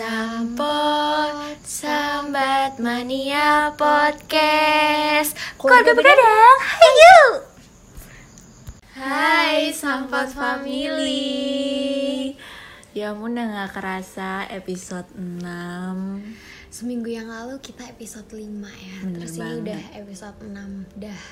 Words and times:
Sampot, 0.00 1.60
sambat 1.60 2.80
mania 2.80 3.68
podcast. 3.76 5.36
Keluarga 5.60 5.92
begadang, 5.92 6.56
ayo 6.80 7.16
Hai 8.96 9.68
Sampot 9.68 10.32
Family. 10.32 12.32
Ya 12.96 13.12
ampun 13.12 13.36
udah 13.36 13.44
gak 13.44 13.76
kerasa 13.76 14.48
episode 14.48 15.04
6 15.20 15.44
Seminggu 16.72 17.12
yang 17.12 17.28
lalu 17.28 17.60
kita 17.60 17.84
episode 17.84 18.32
5 18.32 18.40
ya. 18.40 18.96
Bener 19.04 19.20
Terus 19.20 19.36
ini 19.36 19.40
banget. 19.44 19.60
udah 19.60 19.80
episode 20.00 20.38
6 20.40 20.96
Dah. 20.96 21.22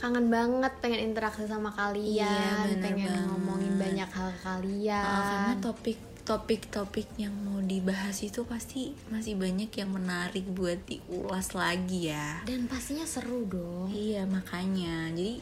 Kangen 0.00 0.32
banget 0.32 0.72
pengen 0.80 1.04
interaksi 1.04 1.44
sama 1.44 1.68
kalian 1.68 2.64
Iya, 2.64 2.80
Pengen 2.80 3.12
banget. 3.12 3.28
ngomongin 3.28 3.76
banyak 3.76 4.08
hal 4.08 4.32
kalian. 4.40 5.04
Ah, 5.04 5.52
Karena 5.52 5.60
topik 5.60 6.13
topik-topik 6.24 7.04
yang 7.16 7.36
mau 7.36 7.60
dibahas 7.60 8.20
itu 8.20 8.42
pasti 8.42 8.90
masih 9.08 9.36
banyak 9.36 9.68
yang 9.70 9.88
menarik 9.88 10.48
buat 10.48 10.80
diulas 10.82 11.52
lagi 11.52 12.08
ya 12.08 12.40
Dan 12.42 12.64
pastinya 12.64 13.04
seru 13.04 13.44
dong 13.44 13.88
Iya 13.88 14.24
makanya 14.24 15.12
jadi 15.12 15.40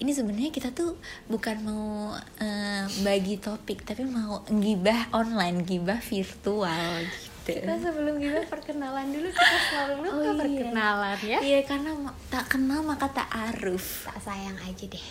ini 0.00 0.10
sebenarnya 0.10 0.48
kita 0.48 0.72
tuh 0.72 0.96
bukan 1.26 1.56
mau 1.60 2.10
eh, 2.40 2.82
bagi 3.02 3.36
topik 3.36 3.84
tapi 3.84 4.02
mau 4.02 4.40
gibah 4.48 5.12
online 5.12 5.60
gibah 5.60 6.00
virtual 6.00 7.04
gitu. 7.04 7.52
Kita 7.52 7.76
sebelum 7.78 8.16
kita 8.16 8.44
perkenalan 8.44 9.08
dulu 9.08 9.28
Kita 9.28 9.56
selalu 9.70 9.94
lupa 10.02 10.12
Oh, 10.12 10.20
iya. 10.20 10.32
perkenalan 10.34 11.18
ya 11.22 11.38
Iya 11.40 11.60
karena 11.64 11.90
tak 12.28 12.44
kenal 12.48 12.80
maka 12.80 13.08
tak 13.08 13.28
aruf. 13.28 14.04
Tak 14.04 14.20
sayang 14.20 14.56
aja 14.58 14.84
deh 14.84 15.06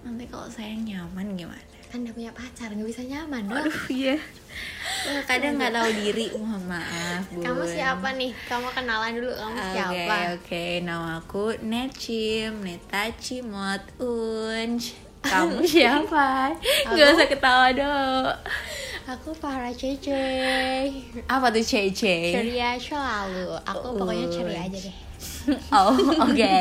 Nanti 0.00 0.24
kalau 0.24 0.48
saya 0.48 0.72
nyaman 0.72 1.34
gimana? 1.34 1.75
Kan 1.96 2.04
udah 2.04 2.12
punya 2.12 2.32
pacar 2.36 2.68
nggak 2.76 2.92
bisa 2.92 3.08
nyaman 3.08 3.48
dong 3.48 3.56
Aduh 3.56 3.80
iya. 3.88 4.20
Wah, 5.08 5.22
kadang 5.24 5.56
nggak 5.56 5.72
tahu 5.72 5.88
diri, 5.96 6.28
mohon 6.36 6.60
maaf. 6.68 7.24
Kamu 7.32 7.64
Bun. 7.64 7.72
siapa 7.72 8.08
nih? 8.12 8.36
Kamu 8.44 8.68
kenalan 8.76 9.16
dulu 9.16 9.32
kamu 9.32 9.56
Oke 9.56 9.72
siapa? 9.72 10.16
oke 10.36 10.64
nama 10.84 11.08
aku 11.24 11.44
Necim 11.64 12.52
Neta 12.60 13.08
Cimot 13.16 13.80
Unj 13.96 14.92
Kamu 15.32 15.64
siapa? 15.64 16.52
Gak 16.84 17.16
usah 17.16 17.28
ketawa 17.32 17.72
dong 17.72 18.28
Aku 19.16 19.32
para 19.40 19.72
Cece 19.72 20.92
Apa 21.24 21.48
tuh 21.48 21.64
Cece? 21.64 22.36
Ceria 22.36 22.76
selalu 22.76 23.56
Aku 23.64 23.96
pokoknya 23.96 24.28
ceria 24.28 24.68
aja 24.68 24.78
deh 24.84 24.96
oh 25.74 25.94
oke. 26.26 26.58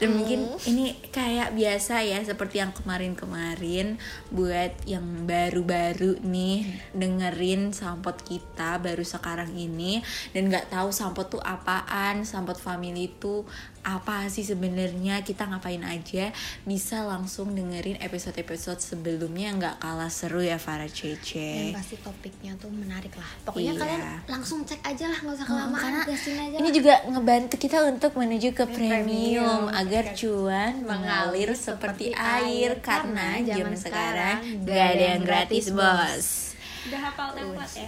Dan 0.00 0.08
mungkin 0.16 0.48
ini 0.64 0.96
kayak 1.12 1.52
biasa 1.52 2.00
ya 2.04 2.20
seperti 2.24 2.62
yang 2.62 2.72
kemarin-kemarin 2.72 4.00
buat 4.32 4.72
yang 4.88 5.28
baru-baru 5.28 6.20
nih 6.24 6.64
dengerin 6.96 7.76
sampot 7.76 8.20
kita 8.24 8.80
baru 8.80 9.04
sekarang 9.04 9.52
ini. 9.52 10.00
Dan 10.32 10.48
nggak 10.48 10.72
tahu 10.72 10.88
sampot 10.94 11.28
tuh 11.28 11.42
apaan 11.42 12.24
sampot 12.24 12.56
family 12.56 13.12
itu 13.12 13.44
apa 13.82 14.26
sih 14.26 14.42
sebenarnya 14.42 15.20
kita 15.20 15.44
ngapain 15.44 15.80
aja 15.80 16.28
bisa 16.62 17.00
langsung 17.00 17.50
dengerin 17.50 17.96
episode-episode 17.98 18.76
sebelumnya 18.76 19.44
yang 19.46 19.56
nggak 19.56 19.76
kalah 19.78 20.08
seru 20.08 20.38
ya 20.38 20.56
Farah 20.56 20.84
Dan 20.84 20.92
Cece 21.16 21.72
pasti 21.72 21.96
topiknya 21.96 22.52
tuh 22.54 22.68
menarik 22.68 23.12
lah 23.14 23.30
Pokoknya 23.42 23.72
Iya. 23.72 23.80
kalian 23.80 24.00
langsung 24.28 24.60
cek 24.62 24.80
aja 24.82 25.04
lah 25.06 25.18
Gak 25.18 25.32
usah 25.32 25.42
Oh, 25.42 25.50
kelamaan 25.50 25.80
karena 25.80 26.00
gasin 26.04 26.36
aja 26.36 26.54
ini 26.54 26.62
lah. 26.62 26.74
juga 26.74 26.94
ngebantu 27.06 27.54
kita 27.56 27.78
untuk 27.86 28.12
menuju 28.14 28.48
ke 28.50 28.64
premium, 28.66 29.00
premium. 29.00 29.62
agar 29.70 30.04
cuan 30.12 30.72
mengalir 30.80 31.50
seperti 31.52 32.12
air 32.12 32.78
karena 32.80 33.40
zaman 33.40 33.74
sekarang 33.74 34.36
gak 34.62 34.86
ada 34.92 35.04
yang 35.10 35.22
gratis 35.22 35.70
bos 35.70 36.49
Udah 36.88 37.00
hafal 37.10 37.28
template 37.36 37.74
ya? 37.76 37.84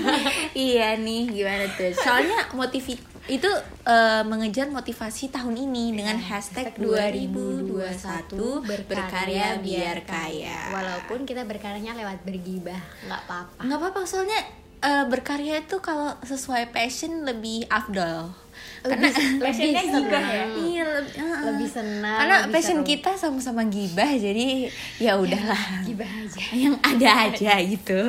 Iya 0.72 0.88
nih 0.96 1.22
gimana 1.28 1.64
tuh? 1.76 1.92
Soalnya 2.00 2.48
motivi 2.56 2.96
itu 3.30 3.50
eh, 3.86 4.22
mengejar 4.26 4.66
motivasi 4.72 5.30
tahun 5.30 5.54
ini 5.68 5.94
dengan 5.94 6.18
hashtag 6.18 6.74
2021 6.80 8.32
berkarya 8.64 9.60
biar 9.60 9.98
kaya. 10.08 10.72
Walaupun 10.72 11.28
kita 11.28 11.44
berkaryanya 11.44 11.92
lewat 11.94 12.24
bergibah 12.24 12.80
Gak 13.06 13.20
apa-apa. 13.28 13.60
Nggak 13.62 13.78
apa-apa 13.78 14.00
soalnya 14.08 14.40
eh, 14.82 15.04
berkarya 15.06 15.62
itu 15.62 15.78
kalau 15.78 16.16
sesuai 16.24 16.74
passion 16.74 17.22
lebih 17.22 17.68
afdol 17.70 18.34
karena 18.82 19.08
Passionnya 19.38 19.82
gibah 19.84 20.24
ya? 20.24 20.44
iya 20.58 20.82
lebih, 20.92 21.14
Lebih 21.22 21.68
senang 21.68 22.18
karena 22.18 22.36
lebih 22.42 22.52
passion 22.52 22.78
seru. 22.78 22.88
kita 22.88 23.10
sama-sama 23.14 23.62
gibah 23.64 24.10
jadi 24.10 24.66
ya 24.98 25.12
udahlah. 25.16 25.64
Gibah 25.82 26.04
aja. 26.08 26.42
Yang 26.66 26.76
ada 26.82 27.10
aja 27.24 27.52
gitu. 27.60 28.00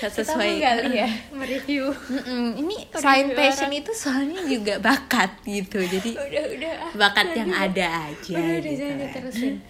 Sesuai 0.00 0.18
Kita 0.18 0.34
menggali 0.34 0.92
ya 0.96 1.08
Mereview? 1.30 1.84
Mm-mm, 1.90 2.46
ini 2.58 2.76
selain 2.90 3.30
passion 3.32 3.70
itu 3.70 3.92
soalnya 3.92 4.42
juga 4.42 4.74
bakat 4.78 5.30
gitu. 5.42 5.78
Jadi 5.78 6.10
Udah 6.26 6.44
udah. 6.50 6.74
bakat 6.92 7.26
yang 7.32 7.50
ada 7.50 7.86
aja 8.08 8.34
Udah 8.34 8.42
udah 8.42 8.58
gitu 8.60 8.74
jangan 8.76 8.90
kan. 8.92 9.02
diterusin 9.06 9.54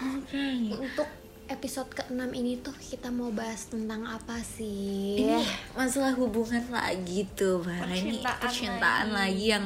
Oke. 0.00 0.46
Untuk 0.72 1.08
episode 1.50 1.90
ke-6 1.90 2.14
ini 2.32 2.56
tuh 2.56 2.70
kita 2.72 3.10
mau 3.10 3.28
bahas 3.30 3.66
tentang 3.66 4.02
apa 4.04 4.38
sih? 4.38 5.18
ini 5.18 5.42
masalah 5.72 6.14
hubungan 6.14 6.62
lagi 6.68 7.26
tuh 7.32 7.58
Bara 7.60 7.90
ini 7.90 8.22
Percintaan 8.22 8.38
percintaan 8.38 9.06
lagi, 9.10 9.50
yang 9.50 9.64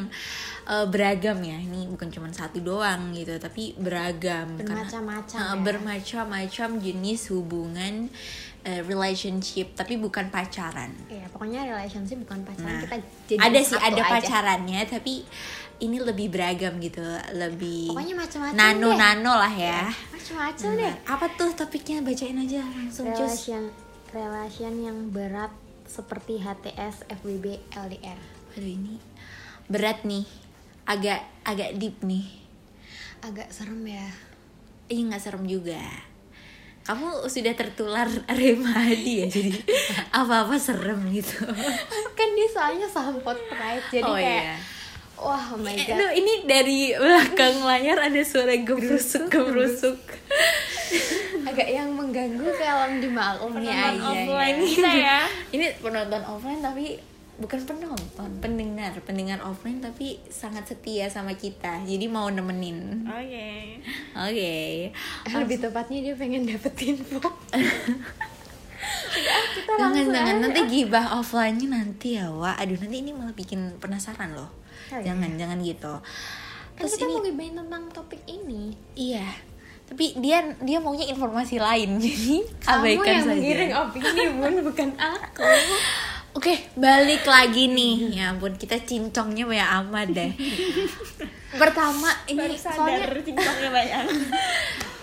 eh, 0.67 0.87
beragam 0.87 1.39
ya 1.39 1.59
ini 1.59 1.85
bukan 1.87 2.09
cuma 2.09 2.27
satu 2.31 2.59
doang 2.59 3.13
gitu 3.13 3.37
tapi 3.37 3.77
beragam 3.77 4.57
Karena- 4.57 4.81
Bermacam-macam 4.83 5.37
eh, 5.37 5.45
ya. 5.45 5.61
bermacam-macam 5.61 6.69
jenis 6.81 7.21
hubungan 7.29 7.95
eh, 8.63 8.81
relationship 8.83 9.77
tapi 9.77 9.95
bukan 9.95 10.29
pacaran 10.29 10.89
Iya, 11.07 11.29
pokoknya 11.29 11.69
relationship 11.69 12.17
bukan 12.19 12.41
Nah, 12.41 12.49
pacaran 12.49 12.81
kita 12.81 12.97
jadi 13.29 13.41
ada 13.43 13.61
sih 13.61 13.77
ada 13.77 13.93
aja. 13.99 14.09
pacarannya 14.11 14.81
tapi 14.89 15.15
ini 15.77 15.99
lebih 15.99 16.29
beragam 16.29 16.79
gitu 16.79 17.03
lebih 17.33 17.91
Pokoknya 17.91 18.15
macam-macam 18.17 18.55
nano 18.55 18.89
deh. 18.89 18.97
nano 18.97 19.33
lah 19.35 19.51
ya 19.51 19.83
Macam-macam 20.09 20.69
deh. 20.71 20.87
Benar. 20.87 20.95
apa 21.07 21.27
tuh 21.35 21.51
topiknya 21.53 21.99
bacain 22.01 22.37
aja 22.37 22.61
langsung 22.63 23.07
cus 23.09 23.51
Relation 23.51 23.65
relation 24.11 24.75
yang 24.79 24.99
berat 25.09 25.51
seperti 25.85 26.39
HTS, 26.39 27.03
FWB, 27.13 27.47
LDR. 27.73 28.21
aduh 28.51 28.71
ini 28.71 28.97
berat 29.65 30.03
nih 30.03 30.25
agak 30.85 31.21
agak 31.43 31.75
deep 31.75 31.99
nih 32.01 32.25
Agak 33.21 33.49
serem 33.49 33.81
ya. 33.83 34.05
Iya 34.85 35.01
nggak 35.09 35.23
serem 35.23 35.45
juga 35.45 35.81
kamu 36.85 37.09
sudah 37.25 37.55
tertular 37.55 38.05
remadi 38.31 39.25
ya 39.25 39.27
jadi 39.27 39.57
apa-apa 40.21 40.53
serem 40.55 41.01
gitu 41.09 41.41
kan 42.13 42.29
dia 42.31 42.45
soalnya 42.47 42.85
sampot 42.85 43.41
pride 43.49 43.89
jadi 43.91 44.05
oh 44.05 44.13
kayak 44.13 44.45
iya 44.45 44.57
wah 45.17 45.45
oh 45.49 45.57
my 45.57 45.71
Eh, 45.71 45.85
god. 45.85 45.95
aduh, 45.95 46.11
ini 46.13 46.33
dari 46.45 46.79
belakang 46.93 47.61
layar 47.61 47.99
ada 48.03 48.21
suara 48.21 48.55
gebrusuk 48.57 49.27
gebrusuk 49.27 49.99
Agak 51.45 51.69
yang 51.69 51.91
mengganggu 51.91 52.49
kalau 52.53 52.89
dimaklumi 52.95 53.63
Penonton 53.63 53.95
aja. 53.95 54.09
offline 54.09 54.57
ya. 54.57 54.65
kita 54.65 54.91
ya. 54.91 55.19
Ini 55.51 55.67
penonton 55.79 56.23
offline 56.25 56.59
tapi 56.59 56.97
bukan 57.35 57.61
penonton, 57.61 58.31
pendengar, 58.39 58.95
pendengar 59.03 59.39
offline 59.41 59.79
tapi 59.79 60.23
sangat 60.27 60.65
setia 60.65 61.07
sama 61.07 61.35
kita. 61.35 61.83
Jadi 61.83 62.07
mau 62.07 62.27
nemenin. 62.27 63.05
Oke. 63.05 63.79
Oke. 64.15 64.55
Lebih 65.29 65.59
tepatnya 65.61 65.99
dia 66.03 66.15
pengen 66.15 66.43
dapet 66.45 66.73
info. 66.85 67.21
Udah, 69.15 69.39
kita 69.51 69.71
Jangan 69.77 70.05
jangan 70.11 70.37
nanti 70.41 70.61
gibah 70.67 71.07
offline-nya 71.15 71.69
nanti 71.73 72.09
ya, 72.17 72.29
Wak. 72.29 72.57
Aduh, 72.59 72.77
nanti 72.77 72.97
ini 72.99 73.11
malah 73.11 73.33
bikin 73.33 73.79
penasaran 73.79 74.33
loh. 74.33 74.51
Oh, 74.87 74.99
iya. 74.99 75.05
Jangan, 75.07 75.31
jangan 75.35 75.59
gitu. 75.61 75.95
Kan 76.75 76.81
Terus 76.81 76.93
kita 76.95 77.07
ini 77.07 77.31
mau 77.31 77.63
tentang 77.63 77.83
topik 77.89 78.21
ini. 78.27 78.75
iya. 78.95 79.25
Tapi 79.85 80.17
dia 80.17 80.41
dia 80.59 80.81
maunya 80.81 81.05
informasi 81.07 81.61
lain. 81.61 81.97
Jadi 82.03 82.41
Kamu 82.41 82.73
abaikan 82.73 83.05
yang 83.07 83.21
saja. 83.21 83.31
menggiring 83.31 83.73
opini 83.77 84.25
bun, 84.41 84.55
bukan 84.65 84.91
aku. 84.97 85.45
Oke, 86.35 86.67
balik 86.75 87.23
lagi 87.23 87.69
nih. 87.69 88.17
Ya 88.17 88.33
ampun, 88.33 88.57
kita 88.57 88.81
cincongnya 88.81 89.45
banyak 89.45 89.69
amat 89.85 90.07
deh. 90.11 90.31
Pertama, 91.61 92.11
ini 92.27 92.59
soalnya 92.59 93.07
cincongnya 93.15 93.71
banyak. 93.71 94.03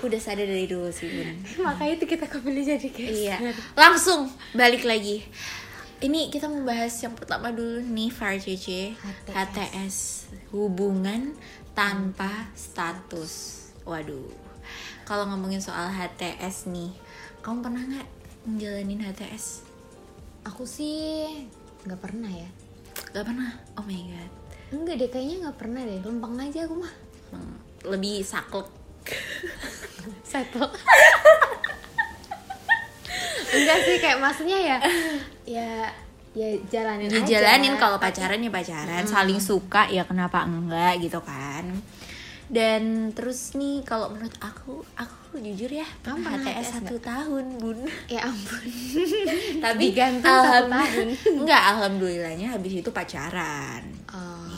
udah 0.01 0.19
sadar 0.19 0.43
dari 0.43 0.65
dulu 0.65 0.89
sih, 0.89 1.07
Bun. 1.07 1.29
Makanya 1.61 1.93
itu 1.95 2.05
kita 2.09 2.25
kembali 2.25 2.61
jadi 2.65 2.89
guys. 2.89 3.15
Iya. 3.15 3.37
Langsung 3.77 4.27
balik 4.51 4.83
lagi. 4.83 5.23
Ini 6.01 6.33
kita 6.33 6.49
membahas 6.49 6.89
yang 7.05 7.13
pertama 7.13 7.53
dulu 7.53 7.77
nih, 7.77 8.09
CC. 8.41 8.97
HTS. 8.97 9.29
HTS. 9.37 9.97
Hubungan 10.49 11.37
tanpa 11.77 12.49
status. 12.57 13.61
Waduh. 13.85 14.33
Kalau 15.05 15.29
ngomongin 15.29 15.61
soal 15.61 15.93
HTS 15.93 16.73
nih, 16.73 16.89
kamu 17.45 17.61
pernah 17.61 17.85
nggak 17.85 18.09
ngejalanin 18.49 19.05
HTS? 19.13 19.61
Aku 20.49 20.65
sih 20.65 21.29
nggak 21.85 22.01
pernah 22.01 22.33
ya. 22.33 22.49
Gak 23.13 23.21
pernah. 23.21 23.53
Oh 23.77 23.85
my 23.85 24.01
god. 24.01 24.31
Enggak 24.73 25.05
deh, 25.05 25.09
kayaknya 25.13 25.35
nggak 25.45 25.57
pernah 25.61 25.85
deh. 25.85 26.01
Lempeng 26.01 26.33
aja 26.41 26.65
aku 26.65 26.81
mah. 26.81 26.93
Hmm, 27.29 27.61
Lebih 27.85 28.25
saklek. 28.25 28.65
Settle. 30.25 30.65
enggak 33.51 33.77
sih 33.83 33.95
kayak 33.97 34.17
maksudnya 34.17 34.57
ya 34.57 34.77
ya 35.45 35.69
ya 36.31 36.47
jalanin 36.67 37.11
dijalanin 37.11 37.75
kalau 37.75 37.97
pacaran 37.97 38.39
ya 38.39 38.49
pacaran. 38.49 39.03
Saling 39.03 39.37
suka 39.37 39.87
ya 39.87 40.03
kenapa 40.03 40.43
enggak 40.43 40.99
gitu 40.99 41.19
kan. 41.19 41.67
Dan 42.47 43.11
terus 43.11 43.51
nih 43.53 43.79
kalau 43.81 44.11
menurut 44.11 44.35
aku 44.37 44.83
aku 44.93 45.39
jujur 45.39 45.71
ya 45.71 45.87
Kamu 46.01 46.19
HTS 46.19 46.67
satu 46.77 46.99
tahun 46.99 47.55
bun. 47.57 47.79
Ya 48.11 48.27
ampun. 48.27 48.67
Tapi 49.63 49.83
Digantung 49.87 50.27
satu 50.27 50.67
alham- 50.67 50.71
tahun. 50.73 51.07
enggak 51.37 51.61
alhamdulillahnya 51.71 52.47
habis 52.51 52.73
itu 52.77 52.91
pacaran. 52.91 53.83
Oh. 54.11 54.50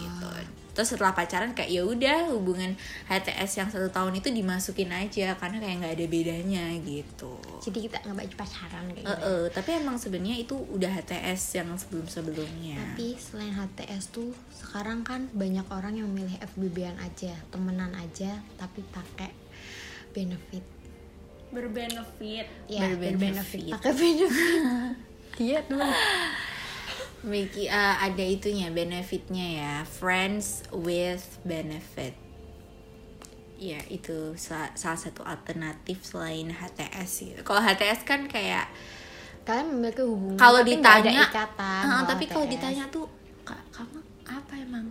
Terus 0.74 0.90
setelah 0.94 1.14
pacaran 1.14 1.54
kayak 1.54 1.70
ya 1.70 1.86
udah 1.86 2.34
hubungan 2.34 2.74
HTS 3.06 3.62
yang 3.62 3.70
satu 3.70 3.94
tahun 3.94 4.18
itu 4.18 4.34
dimasukin 4.34 4.90
aja 4.90 5.38
karena 5.38 5.62
kayak 5.62 5.76
nggak 5.86 5.94
ada 5.94 6.06
bedanya 6.10 6.66
gitu. 6.82 7.38
Jadi 7.62 7.78
kita 7.90 8.02
nggak 8.02 8.18
baju 8.18 8.36
pacaran 8.36 8.86
kayak 8.94 9.06
gitu 9.06 9.30
eh, 9.30 9.46
tapi 9.54 9.70
emang 9.78 9.96
sebenarnya 10.02 10.38
itu 10.42 10.56
udah 10.58 10.92
HTS 10.92 11.42
yang 11.62 11.70
sebelum 11.78 12.06
sebelumnya 12.10 12.82
tapi 12.94 13.18
selain 13.18 13.54
HTS 13.54 14.14
tuh 14.14 14.34
sekarang 14.54 15.02
kan 15.06 15.30
banyak 15.34 15.66
orang 15.70 15.98
yang 15.98 16.10
memilih 16.10 16.38
FBB-an 16.54 16.98
aja 17.02 17.34
temenan 17.54 17.94
aja 17.98 18.42
tapi 18.58 18.86
pakai 18.90 19.32
benefit. 20.14 20.66
Berbenefit. 21.54 22.48
Ya 22.66 22.90
berbenefit. 22.90 23.74
pakai 23.74 23.94
benefit. 23.94 24.62
Iya 25.34 25.66
tuh 25.66 25.82
Miki, 27.24 27.66
eh, 27.66 27.96
ada 27.98 28.20
itunya 28.20 28.68
benefitnya 28.68 29.48
ya. 29.58 29.74
Friends 29.84 30.68
with 30.70 31.24
benefit. 31.42 32.12
Ya 33.56 33.80
itu 33.88 34.36
sa- 34.36 34.76
salah 34.76 35.00
satu 35.00 35.24
alternatif 35.24 36.04
selain 36.04 36.52
HTS 36.52 37.12
gitu. 37.24 37.40
Kalau 37.42 37.64
HTS 37.64 38.04
kan 38.04 38.28
kayak 38.28 38.68
kalian 39.44 39.68
memiliki 39.72 40.04
hubungan 40.04 40.40
kalau 40.40 40.64
ditanya 40.64 41.12
ada 41.12 41.28
ikatan 41.28 41.84
kalau 41.84 42.04
tapi 42.08 42.26
kalau 42.28 42.48
ditanya 42.48 42.84
tuh 42.88 43.06
"Kak, 43.44 43.60
kamu 43.72 44.00
apa 44.24 44.54
emang? 44.56 44.88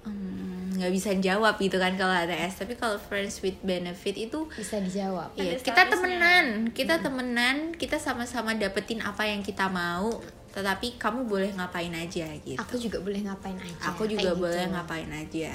Hmm, 0.00 0.72
nggak 0.76 0.92
bisa 0.92 1.12
jawab 1.16 1.56
gitu 1.56 1.76
kan 1.76 1.92
kalau 1.92 2.12
HTS 2.14 2.64
tapi 2.64 2.72
kalau 2.72 2.96
friends 2.96 3.40
with 3.40 3.56
benefit 3.60 4.16
itu 4.16 4.48
bisa 4.50 4.80
dijawab. 4.80 5.32
Iya, 5.32 5.56
Ada 5.56 5.60
kita 5.60 5.82
temenan, 5.92 6.46
kita 6.72 6.94
temenan, 7.00 7.56
kita 7.72 7.96
sama-sama 7.96 8.56
dapetin 8.56 9.00
apa 9.00 9.24
yang 9.24 9.40
kita 9.40 9.68
mau, 9.68 10.20
tetapi 10.50 10.98
kamu 10.98 11.26
boleh 11.26 11.50
ngapain 11.54 11.92
aja 11.94 12.26
gitu. 12.42 12.58
aku 12.58 12.74
juga 12.74 12.98
boleh 12.98 13.22
ngapain 13.22 13.54
aja 13.54 13.94
Aku 13.94 14.02
juga 14.06 14.34
kayak 14.34 14.38
boleh 14.38 14.64
gitu. 14.66 14.72
ngapain 14.74 15.10
aja. 15.10 15.52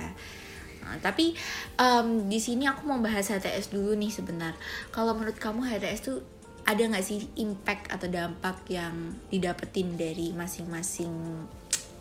Nah, 0.86 0.98
tapi 1.02 1.34
em, 1.76 2.08
di 2.30 2.38
sini 2.38 2.70
aku 2.70 2.86
mau 2.86 3.02
bahas 3.02 3.26
HTS 3.28 3.74
dulu 3.74 3.98
nih 3.98 4.14
sebentar. 4.14 4.54
Kalau 4.94 5.18
menurut 5.18 5.36
kamu 5.36 5.66
HTS 5.66 6.00
tuh 6.06 6.18
ada 6.66 6.82
nggak 6.82 7.06
sih 7.06 7.26
impact 7.38 7.94
atau 7.94 8.10
dampak 8.10 8.66
yang 8.70 8.94
didapetin 9.30 9.98
dari 9.98 10.34
masing-masing 10.34 11.14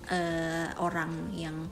eh, 0.08 0.69
orang 0.76 1.32
yang 1.32 1.69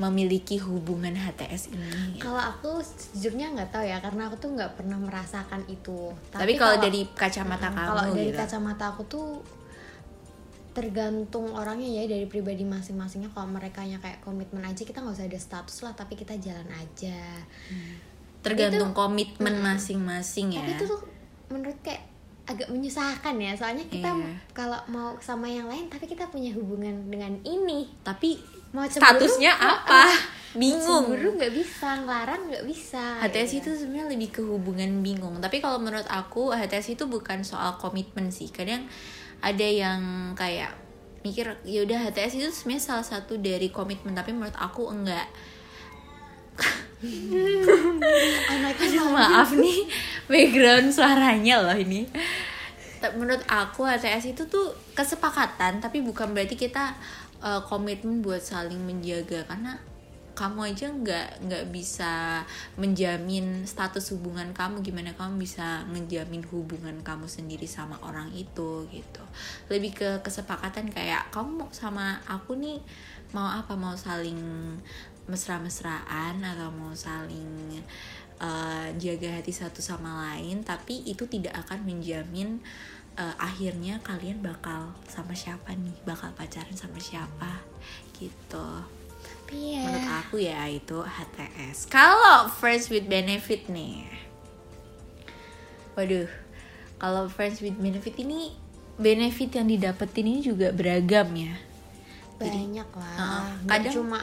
memiliki 0.00 0.56
hubungan 0.56 1.12
HTS 1.12 1.68
ini? 1.76 2.16
kalau 2.16 2.40
aku 2.40 2.80
sejujurnya 2.80 3.52
nggak 3.52 3.70
tahu 3.70 3.84
ya 3.84 4.00
karena 4.00 4.32
aku 4.32 4.36
tuh 4.40 4.50
nggak 4.56 4.72
pernah 4.80 4.96
merasakan 4.98 5.62
itu 5.68 6.10
Tapi, 6.32 6.56
kalau 6.56 6.80
dari 6.80 7.04
kacamata 7.12 7.68
kamu 7.70 7.88
kalau 7.92 8.04
dari 8.16 8.32
gitu. 8.32 8.40
kacamata 8.40 8.84
aku 8.96 9.02
tuh 9.06 9.26
tergantung 10.72 11.52
orangnya 11.52 12.00
ya 12.00 12.08
dari 12.08 12.24
pribadi 12.24 12.64
masing-masingnya. 12.64 13.28
Kalau 13.30 13.46
mereka 13.46 13.84
kayak 13.84 14.20
komitmen 14.20 14.64
aja 14.64 14.82
kita 14.82 15.00
nggak 15.00 15.14
usah 15.14 15.28
ada 15.28 15.36
status 15.36 15.76
lah 15.80 15.92
tapi 15.92 16.16
kita 16.16 16.36
jalan 16.36 16.68
aja. 16.72 17.16
Tergantung 18.42 18.90
Itu- 18.90 18.98
komitmen 18.98 19.54
masing-masing 19.60 20.56
ya. 20.56 20.60
tapi 20.60 20.72
itu 20.74 20.84
tuh 20.84 21.00
menurut 21.48 21.78
kayak 21.80 22.02
agak 22.42 22.66
menyusahkan 22.68 23.38
ya 23.38 23.54
soalnya 23.54 23.86
kita 23.86 24.10
Iya. 24.10 24.34
kalau 24.50 24.74
mau 24.90 25.14
sama 25.22 25.46
yang 25.46 25.70
lain 25.70 25.86
tapi 25.86 26.10
kita 26.10 26.26
punya 26.26 26.50
hubungan 26.52 27.06
dengan 27.06 27.38
ini. 27.44 27.86
Tapi 28.02 28.34
mau 28.72 28.88
cemburu, 28.88 29.28
statusnya 29.28 29.52
apa? 29.52 30.08
Bingung. 30.52 31.12
cemburu 31.12 31.36
nggak 31.36 31.52
bisa 31.52 31.88
ngelarang 32.04 32.48
nggak 32.48 32.64
bisa 32.68 33.20
HTS 33.24 33.50
ya. 33.52 33.58
itu 33.64 33.70
sebenarnya 33.76 34.06
lebih 34.12 34.30
ke 34.32 34.42
hubungan 34.44 35.00
bingung. 35.00 35.36
Tapi 35.40 35.60
kalau 35.60 35.80
menurut 35.80 36.08
aku 36.08 36.52
HTS 36.52 36.96
itu 36.96 37.04
bukan 37.08 37.44
soal 37.44 37.76
komitmen 37.80 38.32
sih. 38.32 38.52
Kadang 38.52 38.84
ada 39.40 39.68
yang 39.68 40.32
kayak 40.36 40.82
mikir 41.22 41.54
ya 41.62 41.86
udah 41.86 42.10
HTS 42.10 42.42
itu 42.42 42.50
sebenarnya 42.50 42.82
salah 42.82 43.06
satu 43.06 43.38
dari 43.38 43.70
komitmen 43.70 44.12
tapi 44.12 44.34
menurut 44.34 44.56
aku 44.58 44.90
enggak. 44.90 45.30
Aduh, 47.02 47.98
maaf 49.10 49.50
nih 49.58 49.90
background 50.30 50.94
suaranya 50.94 51.64
loh 51.64 51.74
ini. 51.74 52.06
Menurut 53.18 53.42
aku 53.50 53.82
HTS 53.82 54.36
itu 54.36 54.46
tuh 54.46 54.70
kesepakatan 54.94 55.82
tapi 55.82 55.98
bukan 56.04 56.30
berarti 56.30 56.54
kita 56.54 56.94
uh, 57.42 57.60
komitmen 57.66 58.22
buat 58.22 58.40
saling 58.40 58.80
menjaga 58.80 59.44
karena 59.44 59.76
kamu 60.32 60.72
aja 60.72 60.88
nggak 60.88 61.28
nggak 61.44 61.64
bisa 61.68 62.40
menjamin 62.80 63.68
status 63.68 64.16
hubungan 64.16 64.48
kamu 64.56 64.80
gimana 64.80 65.12
kamu 65.12 65.44
bisa 65.44 65.84
menjamin 65.92 66.40
hubungan 66.48 66.96
kamu 67.04 67.28
sendiri 67.28 67.68
sama 67.68 68.00
orang 68.00 68.32
itu 68.32 68.88
gitu. 68.88 69.24
Lebih 69.68 69.92
ke 69.92 70.10
kesepakatan 70.24 70.88
kayak 70.88 71.28
kamu 71.28 71.68
sama 71.68 72.16
aku 72.24 72.56
nih 72.56 72.80
mau 73.36 73.44
apa? 73.44 73.76
Mau 73.76 73.92
saling 73.92 74.40
mesra-mesraan 75.28 76.40
atau 76.40 76.72
mau 76.72 76.96
saling 76.96 77.78
uh, 78.40 78.88
jaga 78.96 79.36
hati 79.36 79.52
satu 79.52 79.84
sama 79.84 80.32
lain? 80.32 80.64
Tapi 80.64 81.04
itu 81.04 81.28
tidak 81.28 81.60
akan 81.68 81.84
menjamin 81.84 82.56
uh, 82.56 82.91
akhirnya 83.16 84.00
kalian 84.00 84.40
bakal 84.40 84.96
sama 85.04 85.36
siapa 85.36 85.72
nih? 85.72 85.96
Bakal 86.02 86.32
pacaran 86.32 86.74
sama 86.74 86.96
siapa? 86.96 87.60
Gitu. 88.16 88.68
Ya. 89.52 89.84
Menurut 89.84 90.08
aku 90.08 90.40
ya 90.40 90.64
itu 90.64 90.96
HTS 90.96 91.84
kalau 91.92 92.48
friends 92.48 92.88
with 92.88 93.04
benefit 93.04 93.68
nih. 93.68 94.08
Waduh. 95.92 96.28
Kalau 96.96 97.28
friends 97.28 97.60
with 97.60 97.76
benefit 97.76 98.16
ini 98.16 98.56
benefit 98.96 99.52
yang 99.52 99.68
didapetin 99.68 100.24
ini 100.24 100.40
juga 100.40 100.72
beragam 100.72 101.28
ya. 101.36 101.52
Banyak 102.40 102.88
lah. 102.96 103.16
Uh, 103.20 103.44
kadang- 103.68 103.92
cuma 103.92 104.20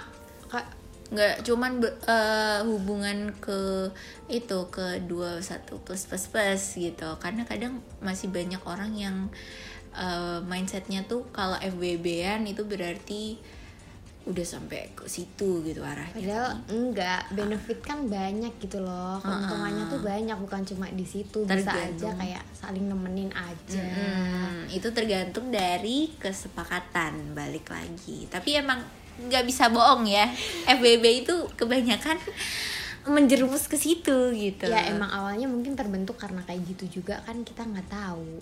ka- 0.50 0.74
nggak 1.10 1.42
cuman 1.42 1.82
be- 1.82 1.98
eh, 2.06 2.62
hubungan 2.66 3.34
ke 3.42 3.90
itu 4.30 4.60
ke 4.70 5.02
dua 5.10 5.42
satu 5.42 5.82
plus 5.82 6.06
plus 6.06 6.30
plus 6.30 6.64
gitu 6.78 7.18
karena 7.18 7.50
kadang 7.50 7.82
masih 7.98 8.30
banyak 8.30 8.62
orang 8.62 8.94
yang 8.94 9.18
eh, 9.98 10.40
mindsetnya 10.46 11.02
tuh 11.10 11.26
kalau 11.34 11.58
FBB-an 11.58 12.46
itu 12.46 12.62
berarti 12.62 13.42
udah 14.30 14.46
sampai 14.46 14.94
ke 14.94 15.10
situ 15.10 15.66
gitu 15.66 15.82
arahnya 15.82 16.14
Padahal 16.14 16.50
enggak, 16.70 17.22
benefit 17.34 17.80
kan 17.82 18.06
banyak 18.06 18.54
gitu 18.62 18.78
loh. 18.78 19.18
Keuntungannya 19.26 19.90
tuh 19.90 20.06
banyak 20.06 20.38
bukan 20.38 20.62
cuma 20.70 20.86
di 20.94 21.02
situ. 21.02 21.50
Bisa 21.50 21.74
aja 21.74 22.14
kayak 22.14 22.44
saling 22.54 22.86
nemenin 22.86 23.34
aja. 23.34 23.82
Hmm, 23.82 24.70
itu 24.70 24.86
tergantung 24.94 25.50
dari 25.50 26.14
kesepakatan 26.22 27.34
balik 27.34 27.74
lagi. 27.74 28.30
Tapi 28.30 28.60
emang 28.62 28.84
nggak 29.28 29.44
bisa 29.44 29.68
bohong 29.68 30.08
ya. 30.08 30.32
FBB 30.70 31.26
itu 31.28 31.36
kebanyakan 31.60 32.16
menjerumus 33.10 33.66
ke 33.68 33.76
situ 33.76 34.32
gitu. 34.36 34.70
Ya 34.70 34.92
emang 34.92 35.10
awalnya 35.10 35.50
mungkin 35.50 35.74
terbentuk 35.74 36.16
karena 36.16 36.46
kayak 36.46 36.62
gitu 36.76 37.02
juga 37.02 37.20
kan 37.26 37.42
kita 37.44 37.66
nggak 37.66 37.90
tahu. 37.90 38.40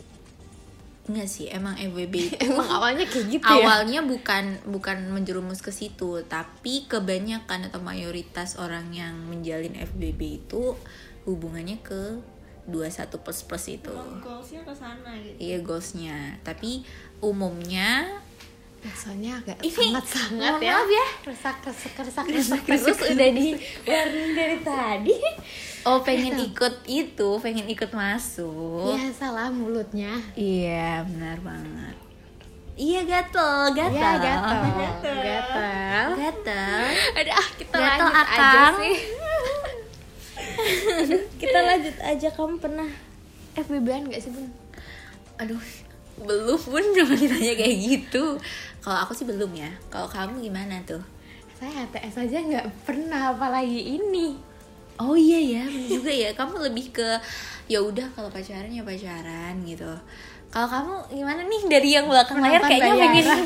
Enggak 1.07 1.31
sih, 1.31 1.47
emang 1.47 1.79
FBB 1.79 2.13
itu 2.35 2.51
Emang 2.51 2.67
awalnya 2.67 3.07
kayak 3.07 3.39
gitu 3.39 3.47
ya. 3.47 3.63
awalnya 3.63 4.03
bukan 4.03 4.59
bukan 4.67 5.07
menjerumus 5.07 5.63
ke 5.63 5.71
situ, 5.71 6.19
tapi 6.27 6.83
kebanyakan 6.91 7.71
atau 7.71 7.79
mayoritas 7.79 8.59
orang 8.59 8.91
yang 8.91 9.15
menjalin 9.31 9.71
FBB 9.71 10.43
itu 10.43 10.75
hubungannya 11.23 11.79
ke 11.79 12.19
21 12.67 13.23
plus 13.23 13.39
plus 13.47 13.65
itu. 13.71 13.95
Emang 13.95 14.19
goalsnya 14.19 14.59
ke 14.67 14.73
sana 14.75 15.15
gitu 15.23 15.39
Iya 15.39 15.57
goalsnya. 15.63 16.43
Tapi 16.43 16.83
umumnya 17.23 18.19
Soalnya 18.87 19.41
agak 19.41 19.57
Ini, 19.59 19.73
sangat-sangat 19.73 20.53
ya. 20.57 20.73
maaf 20.73 20.87
ya. 20.87 21.05
Resak, 21.25 21.57
resak, 21.65 21.93
resak, 21.97 22.25
resak 22.29 22.61
terus 22.63 22.99
udah 23.03 23.29
di 23.29 23.47
warning 23.83 24.31
dari 24.31 24.57
tadi. 24.61 25.17
oh 25.83 25.99
pengen 26.01 26.37
ikut 26.39 26.85
itu, 26.85 27.29
pengen 27.39 27.67
ikut 27.67 27.91
masuk. 27.91 28.93
Ya 28.93 29.09
salah 29.11 29.49
mulutnya. 29.49 30.21
Iya, 30.33 31.03
benar 31.03 31.41
banget. 31.41 31.95
Iya 32.77 33.01
gatel, 33.03 33.73
gatel. 33.73 33.97
Ya 33.97 34.13
gatel, 34.21 34.61
Gatel. 34.77 35.17
gatel. 35.25 36.07
Gatel. 36.13 36.81
Ada 37.17 37.31
ah 37.33 37.47
kita 37.57 37.73
Gatel, 37.73 37.89
lanjut 37.89 38.13
aja 38.13 38.37
Akang. 38.37 38.75
sih. 38.77 38.97
kita 41.41 41.59
lanjut 41.59 41.95
aja 41.97 42.27
kamu 42.29 42.55
pernah 42.57 42.89
FBB-an 43.53 44.09
gak 44.09 44.21
sih 44.21 44.29
bun? 44.29 44.47
Aduh, 45.37 45.61
belum 46.21 46.59
pun 46.59 46.83
cuma 46.95 47.13
ditanya 47.13 47.53
kayak 47.53 47.77
gitu. 47.77 48.37
Kalau 48.81 48.97
aku 49.03 49.11
sih 49.13 49.25
belum 49.27 49.51
ya. 49.53 49.69
Kalau 49.91 50.07
kamu 50.09 50.41
gimana 50.41 50.81
tuh? 50.87 51.01
Saya 51.57 51.85
HTS 51.89 52.29
aja 52.29 52.37
nggak 52.37 52.67
pernah 52.85 53.33
apalagi 53.33 53.97
ini. 53.97 54.37
Oh 54.97 55.13
iya 55.13 55.61
ya, 55.61 55.63
juga 55.85 56.09
ya. 56.09 56.33
Kamu 56.33 56.57
lebih 56.69 56.89
ke 56.89 57.21
ya 57.69 57.81
udah 57.83 58.09
kalau 58.17 58.33
pacaran 58.33 58.69
ya 58.69 58.81
pacaran 58.81 59.53
gitu. 59.65 59.89
Kalau 60.47 60.67
kamu 60.69 60.93
gimana 61.11 61.41
nih 61.43 61.61
dari 61.69 61.89
yang 61.93 62.07
belakang 62.07 62.39
layar 62.41 62.61
kayaknya 62.65 62.93
bayaran. 62.95 63.13
pengen 63.13 63.41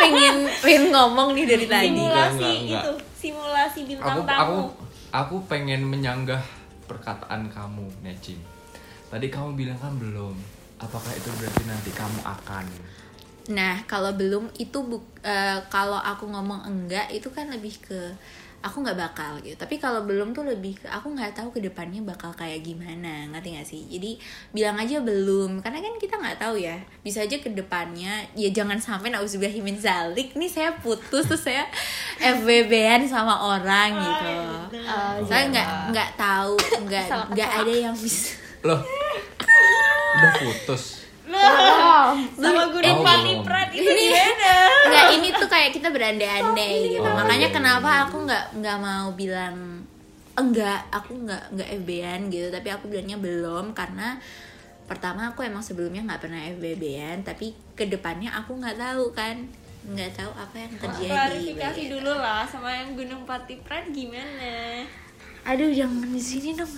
pengen 0.00 0.36
pengen 0.64 0.84
ngomong 0.90 1.36
nih 1.36 1.46
dari 1.46 1.66
tadi. 1.68 1.94
Simulasi 1.94 2.34
enggak, 2.34 2.58
enggak. 2.58 2.82
itu 2.82 2.92
simulasi 3.20 3.80
bintang 3.84 4.16
aku 4.16 4.22
tamu 4.24 4.40
aku 4.40 4.60
aku 5.12 5.36
pengen 5.44 5.84
menyanggah 5.84 6.40
perkataan 6.88 7.52
kamu 7.52 7.84
Necim 8.00 8.40
tadi 9.12 9.28
kamu 9.28 9.52
bilang 9.52 9.76
kan 9.76 9.92
belum 10.00 10.32
apakah 10.80 11.12
itu 11.12 11.28
berarti 11.36 11.62
nanti 11.68 11.90
kamu 11.92 12.20
akan 12.24 12.66
Nah, 13.50 13.82
kalau 13.90 14.14
belum 14.14 14.46
itu 14.62 14.78
buk- 14.78 15.18
eh, 15.26 15.58
kalau 15.66 15.98
aku 15.98 16.30
ngomong 16.30 16.70
enggak 16.70 17.10
itu 17.10 17.26
kan 17.34 17.50
lebih 17.50 17.82
ke 17.82 17.98
aku 18.60 18.84
nggak 18.84 18.94
bakal 18.94 19.40
gitu. 19.42 19.56
Tapi 19.58 19.80
kalau 19.80 20.04
belum 20.06 20.30
tuh 20.30 20.46
lebih 20.46 20.78
ke 20.78 20.86
aku 20.86 21.10
nggak 21.10 21.34
tahu 21.34 21.50
ke 21.50 21.58
depannya 21.58 21.98
bakal 22.04 22.30
kayak 22.30 22.60
gimana, 22.62 23.26
ngerti 23.32 23.48
gak 23.58 23.66
sih? 23.66 23.82
Jadi 23.90 24.20
bilang 24.52 24.76
aja 24.78 25.00
belum, 25.02 25.64
karena 25.64 25.82
kan 25.82 25.96
kita 25.98 26.14
nggak 26.20 26.38
tahu 26.38 26.60
ya. 26.62 26.78
Bisa 27.02 27.24
aja 27.26 27.40
ke 27.40 27.50
depannya 27.50 28.22
ya 28.38 28.52
jangan 28.54 28.78
sampai 28.78 29.10
nauzubillahimin 29.10 29.80
zalik 29.80 30.36
nih 30.38 30.46
saya 30.46 30.76
putus 30.78 31.26
terus 31.26 31.42
saya 31.42 31.66
FWB-an 32.38 33.02
sama 33.08 33.34
orang 33.34 33.90
gitu. 33.98 34.30
Oh, 34.86 35.16
Saya 35.26 35.50
nggak 35.50 35.68
nggak 35.90 36.10
tahu, 36.14 36.54
nggak 36.86 37.04
nggak 37.34 37.50
ada 37.64 37.72
yang 37.72 37.96
bisa. 37.96 38.36
loh 38.62 38.78
udah 40.16 40.32
putus. 40.40 40.82
Sama 42.34 42.64
gunung 42.74 42.98
Oh, 43.00 43.06
Pati 43.06 43.32
belum. 43.38 43.46
Prat 43.46 43.70
itu 43.70 43.86
gimana 43.86 44.52
Enggak, 44.90 45.06
ini 45.14 45.28
tuh 45.30 45.46
kayak 45.46 45.70
kita 45.70 45.88
berandai-andai 45.94 46.74
gitu. 46.90 47.06
Oh, 47.06 47.14
Makanya 47.14 47.48
iya, 47.48 47.54
kenapa 47.54 47.90
aku 48.08 48.26
nggak 48.26 48.44
nggak 48.58 48.78
mau 48.82 49.14
bilang 49.14 49.86
enggak, 50.34 50.80
aku 50.90 51.12
nggak 51.26 51.42
nggak 51.54 51.68
FB-an 51.84 52.20
gitu, 52.32 52.48
tapi 52.48 52.68
aku 52.72 52.88
bilangnya 52.88 53.20
belum 53.20 53.76
karena 53.76 54.16
pertama 54.88 55.30
aku 55.30 55.46
emang 55.46 55.62
sebelumnya 55.62 56.02
nggak 56.02 56.22
pernah 56.22 56.40
FBB-an, 56.50 57.22
tapi 57.22 57.52
ke 57.76 57.86
depannya 57.86 58.32
aku 58.34 58.56
nggak 58.58 58.78
tahu 58.80 59.12
kan, 59.14 59.46
nggak 59.86 60.10
tahu 60.16 60.32
apa 60.34 60.54
yang 60.56 60.72
terjadi. 60.80 61.12
klarifikasi 61.12 61.82
dulu 61.92 62.12
lah 62.16 62.42
sama 62.48 62.72
yang 62.72 62.96
gunung 62.98 63.22
Pati 63.28 63.60
Prat 63.62 63.86
gimana 63.92 64.82
Aduh, 65.42 65.72
jangan 65.72 66.04
di 66.06 66.20
sini 66.20 66.52
dong. 66.52 66.68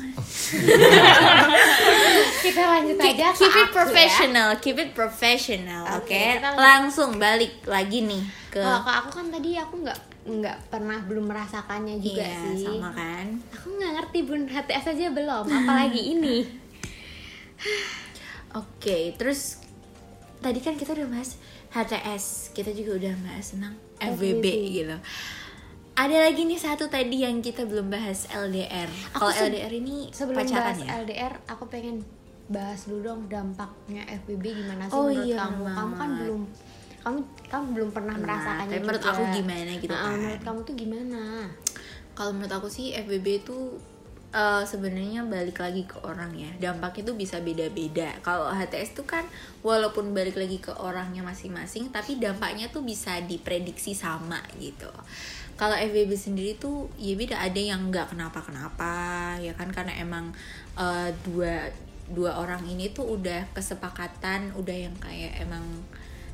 kita 2.43 2.63
lanjut 2.63 2.97
Keep, 2.97 3.15
aja 3.15 3.27
keep 3.35 3.51
ke 3.51 3.59
it 3.59 3.71
professional, 3.71 4.49
keep 4.59 4.79
it 4.79 4.91
professional, 4.93 5.83
oke? 5.99 6.07
Kita 6.07 6.47
lanjut. 6.49 6.61
Langsung 6.61 7.11
balik 7.17 7.65
lagi 7.65 8.03
nih 8.03 8.23
ke 8.49 8.59
ya. 8.59 8.79
Kalau 8.79 8.95
aku 9.03 9.11
kan 9.13 9.27
tadi 9.29 9.51
aku 9.57 9.75
nggak 9.79 9.99
nggak 10.23 10.59
pernah 10.71 11.03
belum 11.03 11.27
merasakannya 11.27 11.99
juga 11.99 12.23
Iya, 12.23 12.39
sih. 12.55 12.67
sama 12.71 12.95
kan? 12.95 13.27
Aku 13.51 13.69
nggak 13.73 13.93
ngerti 13.93 14.19
bun 14.23 14.43
HTS 14.47 14.85
aja 14.89 15.07
belum, 15.11 15.45
apalagi 15.45 16.03
ini. 16.15 16.37
Oke, 18.53 19.17
terus 19.17 19.59
tadi 20.39 20.59
kan 20.59 20.75
kita 20.75 20.95
udah 20.95 21.09
bahas 21.09 21.35
HTS, 21.71 22.53
kita 22.53 22.71
juga 22.71 22.95
udah 22.97 23.15
bahas 23.23 23.51
tentang 23.51 23.75
FWB 23.99 24.45
FWB. 24.45 24.47
gitu. 24.73 24.97
Ada 25.93 26.25
lagi 26.25 26.43
nih 26.43 26.57
satu 26.57 26.89
tadi 26.89 27.21
yang 27.21 27.39
kita 27.39 27.63
belum 27.63 27.87
bahas 27.87 28.25
LDR. 28.27 28.89
Kalau 29.13 29.29
LDR 29.31 29.69
ini 29.71 30.09
Sebelum 30.09 30.41
pacaran 30.41 30.73
bahas 30.73 30.79
ya? 30.79 30.89
LDR, 30.99 31.33
aku 31.45 31.65
pengen 31.69 32.01
bahas 32.49 32.81
dulu 32.83 33.01
dong 33.07 33.21
dampaknya 33.27 34.03
FBB 34.19 34.45
gimana 34.55 34.85
sih 34.85 34.93
Oh 34.93 35.07
menurut 35.07 35.25
iya, 35.27 35.37
kamu? 35.39 35.63
Kamu 35.65 35.93
kan 35.93 36.09
banget. 36.09 36.19
belum 36.19 36.41
kamu 37.03 37.19
kamu 37.45 37.67
belum 37.73 37.91
pernah 37.91 38.15
Nah, 38.15 38.23
merasakannya 38.23 38.71
tapi 38.71 38.81
menurut 38.81 39.03
juga. 39.03 39.13
aku 39.13 39.23
gimana 39.33 39.71
gitu 39.75 39.91
Nah, 39.91 40.01
kan. 40.01 40.13
menurut 40.15 40.43
kamu 40.43 40.59
tuh 40.63 40.75
gimana? 40.75 41.21
Kalau 42.13 42.31
menurut 42.31 42.55
aku 42.55 42.69
sih 42.69 42.87
FWB 42.95 43.27
itu 43.39 43.57
eh, 44.33 44.65
sebenarnya 44.65 45.23
balik 45.29 45.61
lagi 45.61 45.85
ke 45.85 46.01
orang 46.03 46.33
ya. 46.35 46.51
Dampaknya 46.59 47.13
tuh 47.13 47.17
bisa 47.17 47.39
beda-beda. 47.39 48.17
Kalau 48.25 48.49
HTS 48.51 48.97
tuh 48.97 49.07
kan 49.07 49.25
walaupun 49.61 50.17
balik 50.17 50.41
lagi 50.41 50.59
ke 50.59 50.73
orangnya 50.77 51.23
masing-masing, 51.23 51.93
tapi 51.93 52.19
dampaknya 52.19 52.73
tuh 52.73 52.83
bisa 52.83 53.21
diprediksi 53.23 53.93
sama 53.93 54.41
gitu. 54.57 54.91
Kalau 55.55 55.77
FWB 55.77 56.17
sendiri 56.17 56.57
tuh 56.59 56.89
ya 56.97 57.15
beda 57.15 57.39
ada 57.39 57.61
yang 57.61 57.93
nggak 57.93 58.17
kenapa-kenapa 58.17 59.37
ya 59.39 59.53
kan 59.55 59.69
karena 59.71 59.95
emang 60.01 60.33
eh, 60.75 61.13
dua 61.29 61.71
dua 62.13 62.37
orang 62.37 62.61
ini 62.67 62.93
tuh 62.93 63.17
udah 63.17 63.49
kesepakatan, 63.57 64.53
udah 64.59 64.77
yang 64.77 64.97
kayak 65.01 65.39
emang 65.41 65.65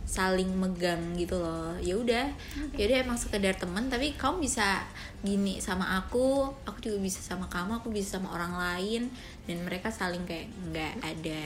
saling 0.08 0.48
megang 0.56 1.12
gitu 1.20 1.36
loh. 1.36 1.76
Ya 1.84 2.00
udah. 2.00 2.32
Ya 2.72 2.84
udah 2.88 2.98
emang 3.04 3.20
sekedar 3.20 3.52
temen 3.60 3.92
tapi 3.92 4.16
kamu 4.16 4.40
bisa 4.40 4.80
gini 5.20 5.60
sama 5.60 6.00
aku 6.00 6.48
aku 6.64 6.78
juga 6.80 6.96
bisa 6.96 7.20
sama 7.20 7.44
kamu 7.52 7.84
aku 7.84 7.92
bisa 7.92 8.16
sama 8.16 8.32
orang 8.32 8.56
lain. 8.56 9.12
Dan 9.44 9.68
mereka 9.68 9.92
saling 9.92 10.24
kayak 10.24 10.48
nggak 10.72 10.94
ada 11.04 11.42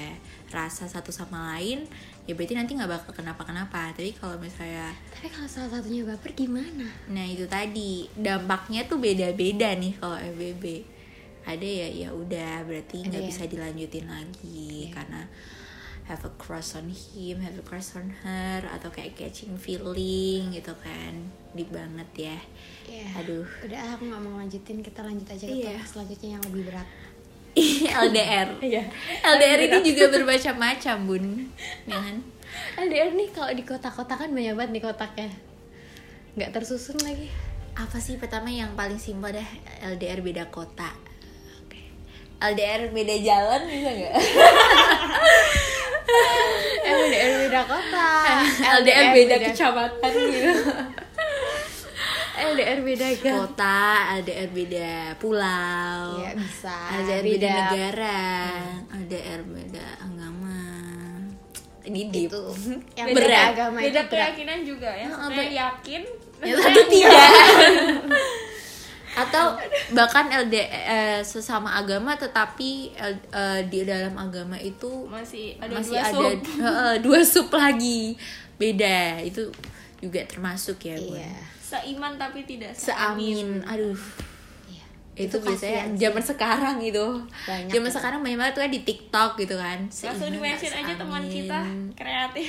rasa 0.54 0.86
satu 0.86 1.10
sama 1.10 1.56
lain 1.56 1.88
ya 2.22 2.38
berarti 2.38 2.54
nanti 2.54 2.78
nggak 2.78 2.86
bakal 2.86 3.10
kenapa 3.18 3.42
kenapa 3.42 3.90
tapi 3.98 4.14
kalau 4.14 4.38
misalnya 4.38 4.94
Tapi 5.10 5.26
kalau 5.26 5.48
salah 5.50 5.74
satunya 5.74 6.06
baper 6.06 6.30
gimana? 6.38 6.86
nah 7.10 7.26
itu 7.26 7.50
tadi. 7.50 8.06
Dampaknya 8.14 8.86
tuh 8.86 9.02
beda 9.02 9.34
beda 9.34 9.74
nih 9.74 9.98
kalau 9.98 10.14
FBB 10.14 10.86
ada 11.42 11.66
ya 11.66 11.90
ya 11.90 12.08
udah 12.14 12.62
berarti 12.62 13.02
nggak 13.02 13.18
ya? 13.18 13.26
bisa 13.26 13.42
dilanjutin 13.50 14.06
lagi 14.06 14.86
karena 14.94 15.26
have 16.06 16.22
a 16.26 16.32
crush 16.34 16.74
on 16.74 16.90
him, 16.90 17.38
have 17.40 17.54
a 17.54 17.64
crush 17.64 17.94
on 17.94 18.10
her 18.22 18.62
atau 18.74 18.90
kayak 18.90 19.14
catching 19.14 19.54
feeling 19.54 20.50
gitu 20.50 20.74
kan. 20.82 21.14
Deep 21.54 21.70
banget 21.70 22.32
ya. 22.32 22.38
Iya. 22.90 23.06
Aduh. 23.22 23.46
Udah 23.62 23.78
ah, 23.78 23.90
aku 23.94 24.10
nggak 24.10 24.22
mau 24.24 24.34
lanjutin, 24.40 24.82
kita 24.82 25.00
lanjut 25.06 25.28
aja 25.30 25.44
ke 25.46 25.54
topik 25.62 25.86
selanjutnya 25.86 26.28
yang 26.38 26.42
lebih 26.50 26.62
berat. 26.72 26.88
LDR. 28.08 28.48
Iya. 28.64 28.82
LDR 29.20 29.60
ini 29.68 29.78
juga 29.92 30.04
bermacam-macam, 30.08 30.96
Bun. 31.04 31.24
Ya 31.84 31.98
kan? 32.00 32.16
LDR 32.80 33.12
nih 33.12 33.28
kalau 33.32 33.52
di 33.52 33.64
kota-kota 33.64 34.16
kan 34.16 34.32
banyak 34.32 34.56
banget 34.56 34.70
nih 34.72 34.82
kotaknya. 34.82 35.30
Nggak 36.36 36.50
tersusun 36.56 36.98
lagi. 37.04 37.28
Apa 37.72 38.00
sih 38.00 38.20
pertama 38.20 38.52
yang 38.52 38.76
paling 38.76 39.00
simpel 39.00 39.32
dah 39.32 39.48
LDR 39.84 40.20
beda 40.20 40.48
kota. 40.48 40.92
Oke. 41.64 41.80
LDR 42.40 42.92
beda 42.92 43.16
jalan 43.20 43.60
bisa 43.68 43.90
nggak? 43.92 44.14
LDR 46.82 47.32
beda 47.40 47.60
kota. 47.64 48.08
LDR 48.74 49.06
beda 49.12 49.36
kecamatan 49.40 50.12
gitu. 50.28 50.52
LDR 52.32 52.80
beda 52.80 53.06
gang. 53.16 53.34
Kota, 53.38 53.82
LDR 54.18 54.48
beda 54.50 54.90
pulau. 55.16 56.18
Iya 56.18 56.30
bisa. 56.34 56.76
LDR 56.98 57.22
beda 57.22 57.38
Beda- 57.46 57.54
negara, 57.66 58.24
LDR 58.94 59.40
beda 59.44 59.86
agama. 60.00 60.58
Ini 61.82 62.00
deep. 62.08 62.30
Itu 62.30 62.42
yang 62.94 63.10
Berat. 63.10 63.26
beda 63.26 63.38
agama 63.48 63.76
itu 63.78 63.86
beda 63.88 64.00
berat. 64.02 64.12
keyakinan 64.30 64.58
juga 64.62 64.90
ya 64.92 65.06
Oh, 65.10 65.28
be- 65.28 65.50
yakin 65.52 66.02
Yang 66.40 66.58
satu 66.60 66.82
tidak. 66.88 67.26
Atau 69.12 69.60
bahkan 69.92 70.24
LD 70.26 70.54
eh, 70.62 71.20
sesama 71.20 71.74
agama 71.74 72.14
tetapi 72.14 72.70
L- 72.94 73.28
eh, 73.28 73.60
di 73.66 73.82
dalam 73.82 74.16
agama 74.16 74.56
itu 74.56 75.04
masih 75.04 75.58
ada 75.58 75.72
masih 75.74 75.92
dua 75.92 76.00
ada 76.00 76.12
sub. 76.12 76.38
eh, 76.64 76.96
dua 76.98 77.20
sub 77.22 77.48
lagi. 77.50 78.16
Beda. 78.54 79.20
Itu 79.20 79.52
juga 79.98 80.24
termasuk 80.24 80.80
ya, 80.82 80.96
Bun. 80.96 81.14
Iya. 81.14 81.34
seiman 81.62 82.16
tapi 82.16 82.42
tidak 82.42 82.72
Seamin. 82.72 83.60
Aduh. 83.62 83.96
Iya. 84.66 84.84
itu, 85.14 85.28
Itu 85.30 85.36
biasanya 85.40 85.82
sih. 85.86 85.96
zaman 85.98 86.22
sekarang 86.22 86.74
gitu 86.80 87.06
Banyak 87.44 87.68
zaman 87.70 87.86
ya. 87.86 87.94
sekarang 87.94 88.18
banyak 88.20 88.38
banget 88.38 88.52
tuh 88.52 88.62
kan 88.62 88.70
di 88.70 88.80
TikTok 88.82 89.30
gitu 89.36 89.54
kan 89.54 89.78
langsung 89.88 90.28
di 90.28 90.38
mention 90.38 90.68
aja 90.70 90.94
teman 90.94 91.22
kita 91.22 91.60
kreatif 91.92 92.48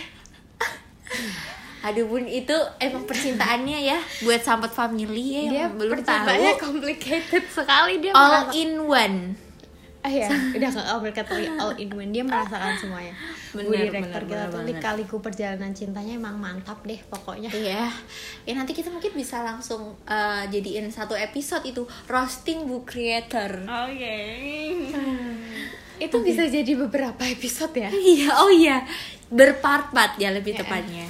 aduh 1.84 2.08
bun 2.08 2.24
itu 2.24 2.56
emang 2.80 3.04
percintaannya 3.04 3.80
ya 3.84 4.00
buat 4.22 4.40
sambat 4.40 4.72
family 4.72 5.36
ya 5.36 5.42
Dia 5.44 5.60
yang 5.62 5.76
belum 5.76 6.00
percintaannya 6.00 6.52
tahu 6.54 6.64
complicated 6.64 7.44
sekali 7.46 8.00
dia 8.00 8.12
all 8.14 8.24
merasa- 8.48 8.56
in 8.56 8.72
one 8.80 9.20
Ah 10.00 10.12
ya, 10.12 10.28
udah 10.28 10.68
gak 10.70 10.88
complicated 10.90 11.32
all 11.56 11.72
in 11.74 11.88
one 11.90 12.12
dia 12.12 12.20
merasakan 12.22 12.76
semuanya. 12.76 13.16
Bener, 13.56 13.64
Bu 13.64 13.72
direktur 13.72 14.04
bener, 14.20 14.24
kita 14.28 14.44
tuh 14.52 14.62
lika-liku 14.66 15.16
perjalanan 15.18 15.72
cintanya 15.72 16.20
emang 16.20 16.36
mantap 16.36 16.84
deh 16.84 17.00
pokoknya. 17.08 17.48
Iya, 17.48 17.88
ya 18.44 18.52
nanti 18.54 18.76
kita 18.76 18.92
mungkin 18.92 19.16
bisa 19.16 19.40
langsung 19.40 19.96
eh, 20.04 20.44
jadiin 20.50 20.92
satu 20.92 21.16
episode 21.16 21.64
itu 21.64 21.88
roasting 22.06 22.68
book 22.68 22.84
creator. 22.86 23.64
oke 23.64 24.20
Itu 25.96 26.20
bisa 26.20 26.44
jadi 26.48 26.74
beberapa 26.78 27.24
episode 27.24 27.72
ya. 27.74 27.88
Iya, 27.88 28.28
oh 28.36 28.52
iya, 28.52 28.84
berpart-part 29.30 30.18
ya 30.18 30.36
lebih 30.36 30.52
Ya. 30.52 30.60
tepatnya. 30.60 31.08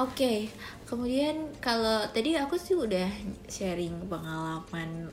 Oke, 0.00 0.48
kemudian 0.84 1.36
kalau 1.60 2.00
tadi 2.08 2.32
aku 2.32 2.56
sih 2.56 2.72
udah 2.72 3.04
sharing 3.46 4.08
pengalaman 4.08 5.12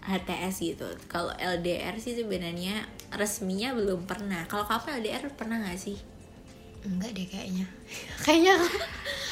HTS 0.00 0.60
gitu. 0.62 0.84
Kalau 1.06 1.32
LDR 1.32 1.96
sih 1.96 2.12
sebenarnya 2.12 2.84
resminya 3.10 3.72
belum 3.72 4.04
pernah. 4.04 4.44
Kalau 4.44 4.64
kamu 4.64 5.00
LDR 5.00 5.24
pernah 5.32 5.56
nggak 5.58 5.76
sih? 5.76 5.96
Enggak 6.82 7.12
deh 7.12 7.24
kayaknya. 7.24 7.64
kayaknya 8.24 8.54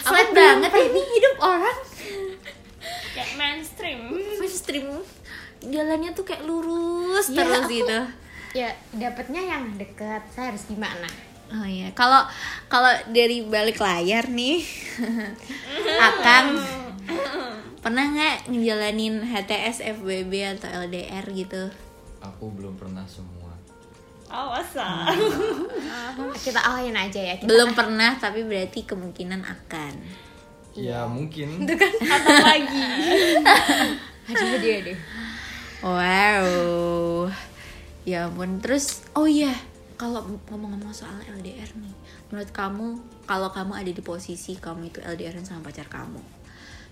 Flat 0.01 0.33
banget 0.33 0.71
ya 0.71 0.85
ini 0.87 1.03
hidup 1.05 1.37
orang. 1.39 1.79
kayak 3.13 3.31
mainstream 3.35 4.01
Mainstream 4.39 4.89
jalannya 5.61 6.15
tuh 6.15 6.23
kayak 6.23 6.47
lurus 6.47 7.29
Ya, 7.29 7.43
terus 7.43 7.61
aku- 7.61 7.73
gitu. 7.75 8.01
ya 8.55 8.69
dapatnya 8.95 9.43
yang 9.45 9.65
deket. 9.77 10.23
Saya 10.31 10.53
harus 10.53 10.65
gimana? 10.65 11.09
Oh 11.49 11.65
iya, 11.65 11.89
kalau 11.97 12.29
kalau 12.69 12.93
dari 13.09 13.41
balik 13.41 13.81
layar 13.81 14.29
nih, 14.29 14.61
Akang 16.13 16.61
pernah 17.81 18.05
nggak 18.05 18.53
ngejalanin 18.53 19.25
HTS, 19.25 19.81
FBB 19.97 20.61
atau 20.61 20.69
LDR 20.85 21.25
gitu? 21.33 21.73
Aku 22.21 22.53
belum 22.53 22.77
pernah 22.77 23.09
semua. 23.09 23.57
Awas 24.29 24.77
ah. 24.77 25.09
kita 26.45 26.61
alahin 26.61 26.93
aja 26.93 27.17
ya 27.17 27.35
kita 27.41 27.49
Belum 27.49 27.73
pernah, 27.73 28.21
tapi 28.21 28.45
berarti 28.45 28.85
kemungkinan 28.85 29.41
akan. 29.41 29.95
Ya 30.77 31.09
mungkin. 31.09 31.65
Atau 32.13 32.37
lagi. 32.45 32.85
aduh 34.29 34.61
dia 34.61 34.85
deh 34.85 34.99
Wow, 35.81 37.31
ya 38.05 38.29
ampun. 38.29 38.59
Terus, 38.61 39.07
oh 39.17 39.25
iya, 39.25 39.55
kalau 39.99 40.23
ngomong-ngomong 40.47 40.95
soal 40.95 41.19
LDR 41.21 41.69
nih, 41.75 41.95
menurut 42.31 42.51
kamu, 42.51 42.87
kalau 43.27 43.51
kamu 43.51 43.73
ada 43.75 43.91
di 43.91 43.99
posisi 43.99 44.55
kamu 44.55 44.89
itu 44.89 45.03
LDR 45.03 45.35
sama 45.43 45.67
pacar 45.67 45.87
kamu, 45.87 46.23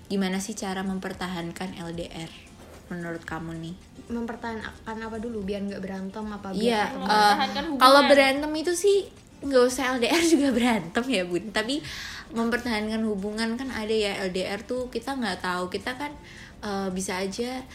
gimana 0.06 0.36
sih 0.36 0.52
cara 0.52 0.82
mempertahankan 0.82 1.78
LDR? 1.80 2.28
Menurut 2.86 3.22
kamu 3.22 3.54
nih? 3.56 3.76
mempertahankan 4.06 5.02
apa 5.02 5.18
dulu 5.18 5.42
biar 5.42 5.66
nggak 5.66 5.82
berantem 5.82 6.22
apa 6.22 6.54
Iya, 6.54 6.86
biar 6.86 6.94
Mempertahankan 6.94 7.62
hubungan. 7.66 7.82
kalau 7.82 8.00
berantem 8.06 8.52
itu 8.54 8.72
sih 8.72 8.98
nggak 9.36 9.62
usah 9.66 9.98
LDR 9.98 10.22
juga 10.38 10.48
berantem 10.54 11.04
ya 11.06 11.22
bun. 11.26 11.50
Tapi 11.50 11.82
mempertahankan 12.30 13.02
hubungan 13.02 13.54
kan 13.54 13.66
ada 13.70 13.90
ya 13.90 14.22
LDR 14.22 14.62
tuh 14.62 14.86
kita 14.90 15.14
nggak 15.14 15.42
tahu 15.42 15.66
kita 15.66 15.98
kan 15.98 16.14
eh, 16.62 16.88
bisa 16.90 17.18
aja 17.18 17.66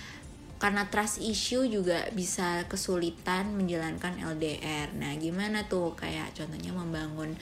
karena 0.62 0.86
trust 0.94 1.18
issue 1.26 1.66
juga 1.66 2.06
bisa 2.14 2.62
kesulitan 2.70 3.58
menjalankan 3.58 4.14
LDR. 4.22 4.94
Nah 4.94 5.18
gimana 5.18 5.66
tuh? 5.66 5.98
Kayak 5.98 6.38
contohnya 6.38 6.70
membangun 6.70 7.34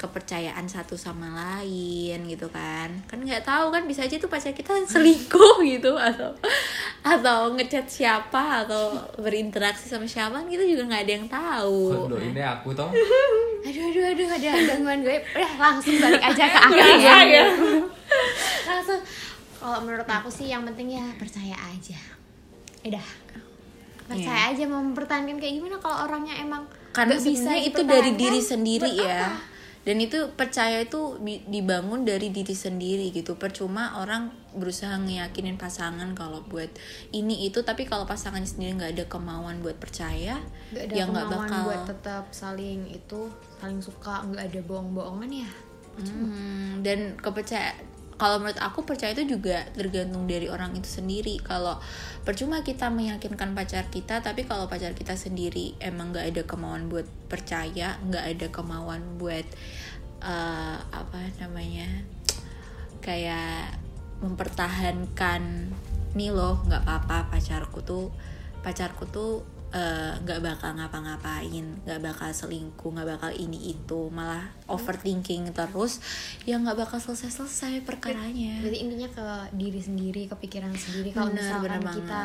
kepercayaan 0.00 0.64
satu 0.64 0.96
sama 0.96 1.28
lain 1.36 2.24
gitu 2.24 2.48
kan. 2.48 2.88
Kan 3.04 3.20
nggak 3.20 3.44
tahu 3.44 3.68
kan 3.68 3.84
bisa 3.84 4.08
aja 4.08 4.16
tuh 4.16 4.32
pacar 4.32 4.56
kita 4.56 4.80
selingkuh 4.96 5.60
gitu 5.60 5.92
atau 5.92 6.32
atau 7.04 7.52
ngechat 7.52 7.84
siapa 7.84 8.64
atau 8.64 8.96
berinteraksi 9.20 9.92
sama 9.92 10.08
siapa 10.08 10.40
kan 10.40 10.48
kita 10.48 10.64
juga 10.64 10.88
nggak 10.88 11.02
ada 11.04 11.12
yang 11.20 11.28
tahu. 11.28 12.08
Loh, 12.08 12.16
ini 12.16 12.40
aku 12.40 12.72
toh. 12.72 12.88
aduh 13.68 13.84
aduh 13.92 14.04
aduh 14.08 14.28
ada 14.40 14.50
gangguan 14.72 15.04
gue. 15.04 15.20
Udah 15.36 15.52
langsung 15.60 16.00
balik 16.00 16.32
aja 16.32 16.44
ke 16.48 16.58
aku 16.64 16.80
ya. 16.80 17.44
langsung. 18.64 19.04
Kalau 19.60 19.80
menurut 19.84 20.08
aku 20.08 20.32
sih 20.32 20.48
yang 20.48 20.64
penting 20.64 20.96
ya 20.96 21.04
percaya 21.20 21.56
aja 21.56 22.13
udah 22.84 23.06
percaya 24.04 24.52
aja 24.52 24.62
mau 24.68 24.84
mempertahankan 24.84 25.40
kayak 25.40 25.54
gimana 25.58 25.76
kalau 25.80 26.04
orangnya 26.04 26.36
emang 26.36 26.68
karena 26.92 27.16
bisa 27.16 27.56
itu 27.56 27.80
dari 27.82 28.12
diri 28.14 28.40
sendiri 28.44 28.90
ya. 28.94 29.32
apa? 29.32 29.54
dan 29.84 30.00
itu 30.00 30.32
percaya 30.32 30.80
itu 30.80 31.20
dibangun 31.44 32.08
dari 32.08 32.32
diri 32.32 32.56
sendiri 32.56 33.12
gitu. 33.12 33.36
Percuma 33.36 34.00
orang 34.00 34.32
berusaha 34.56 34.96
ngeyakinin 34.96 35.60
pasangan 35.60 36.16
kalau 36.16 36.40
buat 36.40 36.72
ini 37.12 37.44
itu. 37.44 37.60
Tapi 37.60 37.84
kalau 37.84 38.08
pasangannya 38.08 38.48
sendiri 38.48 38.80
nggak 38.80 38.92
ada 38.96 39.04
kemauan 39.12 39.60
buat 39.60 39.76
percaya 39.76 40.40
nggak 40.72 40.84
ada 40.88 40.92
ya 40.96 41.04
nggak 41.04 41.28
bakal 41.28 41.62
buat 41.68 41.84
tetap 41.84 42.24
saling 42.32 42.88
itu 42.96 43.28
saling 43.60 43.84
suka 43.84 44.24
nggak 44.24 44.48
ada 44.48 44.60
bohong-bohongan 44.64 45.44
ya. 45.44 45.50
Hmm, 45.94 46.80
dan 46.80 47.20
kepercaya 47.20 47.76
kalau 48.14 48.38
menurut 48.38 48.60
aku 48.62 48.86
percaya 48.86 49.10
itu 49.10 49.36
juga 49.38 49.66
tergantung 49.74 50.30
dari 50.30 50.46
orang 50.46 50.74
itu 50.78 50.86
sendiri. 50.86 51.42
Kalau 51.42 51.82
percuma 52.22 52.62
kita 52.62 52.88
meyakinkan 52.88 53.52
pacar 53.52 53.90
kita 53.90 54.22
tapi 54.22 54.46
kalau 54.46 54.70
pacar 54.70 54.94
kita 54.94 55.18
sendiri 55.18 55.74
emang 55.82 56.14
nggak 56.14 56.26
ada 56.30 56.42
kemauan 56.46 56.86
buat 56.86 57.06
percaya 57.26 57.98
nggak 58.06 58.24
ada 58.38 58.46
kemauan 58.54 59.18
buat 59.18 59.46
eh, 60.22 60.78
apa 60.80 61.20
namanya 61.42 61.90
kayak 63.04 63.76
mempertahankan 64.24 65.68
nih 66.16 66.30
loh 66.32 66.62
nggak 66.64 66.86
apa-apa 66.86 67.28
pacarku 67.34 67.84
tuh 67.84 68.08
pacarku 68.64 69.04
tuh 69.10 69.53
eh, 69.74 70.14
nggak 70.16 70.38
bakal 70.38 70.70
ngapa-ngapain 70.72 71.82
nggak 71.82 71.98
bakal 71.98 72.30
selingkuh 72.30 72.94
nggak 72.94 73.08
bakal 73.10 73.30
ini 73.30 73.74
itu 73.74 74.06
malah 74.08 74.46
overthinking 74.64 75.50
terus 75.50 75.98
ya 76.42 76.54
nggak 76.56 76.78
bakal 76.78 76.96
selesai-selesai 76.96 77.82
perkaranya 77.82 78.62
Berarti 78.62 78.78
intinya 78.78 79.08
ke 79.08 79.26
diri 79.52 79.80
sendiri, 79.80 80.22
ke 80.24 80.36
pikiran 80.38 80.70
sendiri. 80.72 81.10
Kalau 81.10 81.28
misalkan 81.28 81.82
kita 81.82 82.24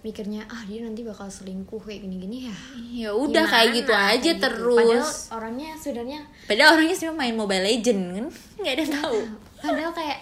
mikirnya 0.00 0.46
ah 0.46 0.62
dia 0.64 0.80
nanti 0.80 1.00
bakal 1.00 1.26
selingkuh 1.26 1.80
kayak 1.80 2.04
gini-gini 2.04 2.46
ya. 2.46 2.56
ya 2.94 3.10
udah 3.10 3.42
kayak 3.42 3.68
gitu 3.74 3.90
aja 3.90 4.14
Kayak 4.14 4.22
gitu. 4.22 4.44
terus 4.44 4.76
Padahal 4.78 5.10
orangnya 5.34 5.70
sebenarnya 5.74 6.20
padahal 6.44 6.70
orangnya 6.76 6.94
sih 6.94 7.06
main 7.10 7.34
Mobile 7.34 7.64
Legend 7.64 8.00
kan 8.12 8.26
nggak 8.54 8.70
ada 8.70 8.82
yang 8.82 8.94
tahu 8.94 9.18
padahal 9.58 9.92
kayak 9.92 10.18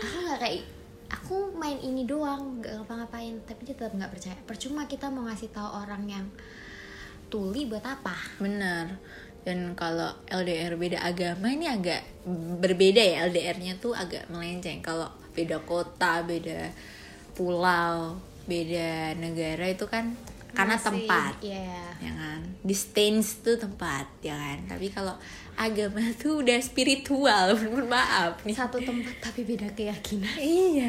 aku 0.00 0.16
nggak 0.24 0.38
kayak 0.40 0.60
aku 1.10 1.50
main 1.58 1.76
ini 1.82 2.06
doang 2.06 2.62
nggak 2.62 2.80
ngapa-ngapain 2.80 3.34
tapi 3.44 3.66
dia 3.66 3.74
tetap 3.74 3.92
nggak 3.98 4.10
percaya 4.14 4.36
percuma 4.46 4.86
kita 4.86 5.10
mau 5.10 5.26
ngasih 5.26 5.50
tahu 5.50 5.68
orang 5.82 6.06
yang 6.06 6.26
tuli 7.30 7.66
buat 7.70 7.82
apa 7.86 8.14
Benar. 8.42 8.98
Dan 9.40 9.72
kalau 9.72 10.12
LDR 10.28 10.76
beda 10.76 11.00
agama 11.00 11.48
ini 11.48 11.64
agak 11.64 12.04
berbeda 12.60 13.00
ya 13.00 13.24
LDR-nya 13.24 13.80
tuh 13.80 13.96
agak 13.96 14.28
melenceng. 14.28 14.84
Kalau 14.84 15.08
beda 15.32 15.64
kota, 15.64 16.20
beda 16.20 16.68
pulau, 17.32 18.20
beda 18.44 19.16
negara 19.16 19.64
itu 19.72 19.88
kan 19.88 20.12
karena 20.52 20.76
Masih, 20.76 20.86
tempat. 20.92 21.32
iya 21.40 21.88
Ya 22.04 22.12
kan? 22.12 22.40
Distance 22.60 23.40
tuh 23.40 23.56
tempat, 23.56 24.04
ya 24.20 24.36
kan? 24.36 24.58
Tapi 24.68 24.92
kalau 24.92 25.16
agama 25.60 26.00
tuh 26.16 26.40
udah 26.40 26.56
spiritual, 26.58 27.52
mohon 27.60 27.84
maaf 27.86 28.40
nih. 28.42 28.56
satu 28.56 28.80
tempat 28.80 29.12
tapi 29.20 29.44
beda 29.44 29.68
keyakinan 29.70 30.32
Iya. 30.34 30.88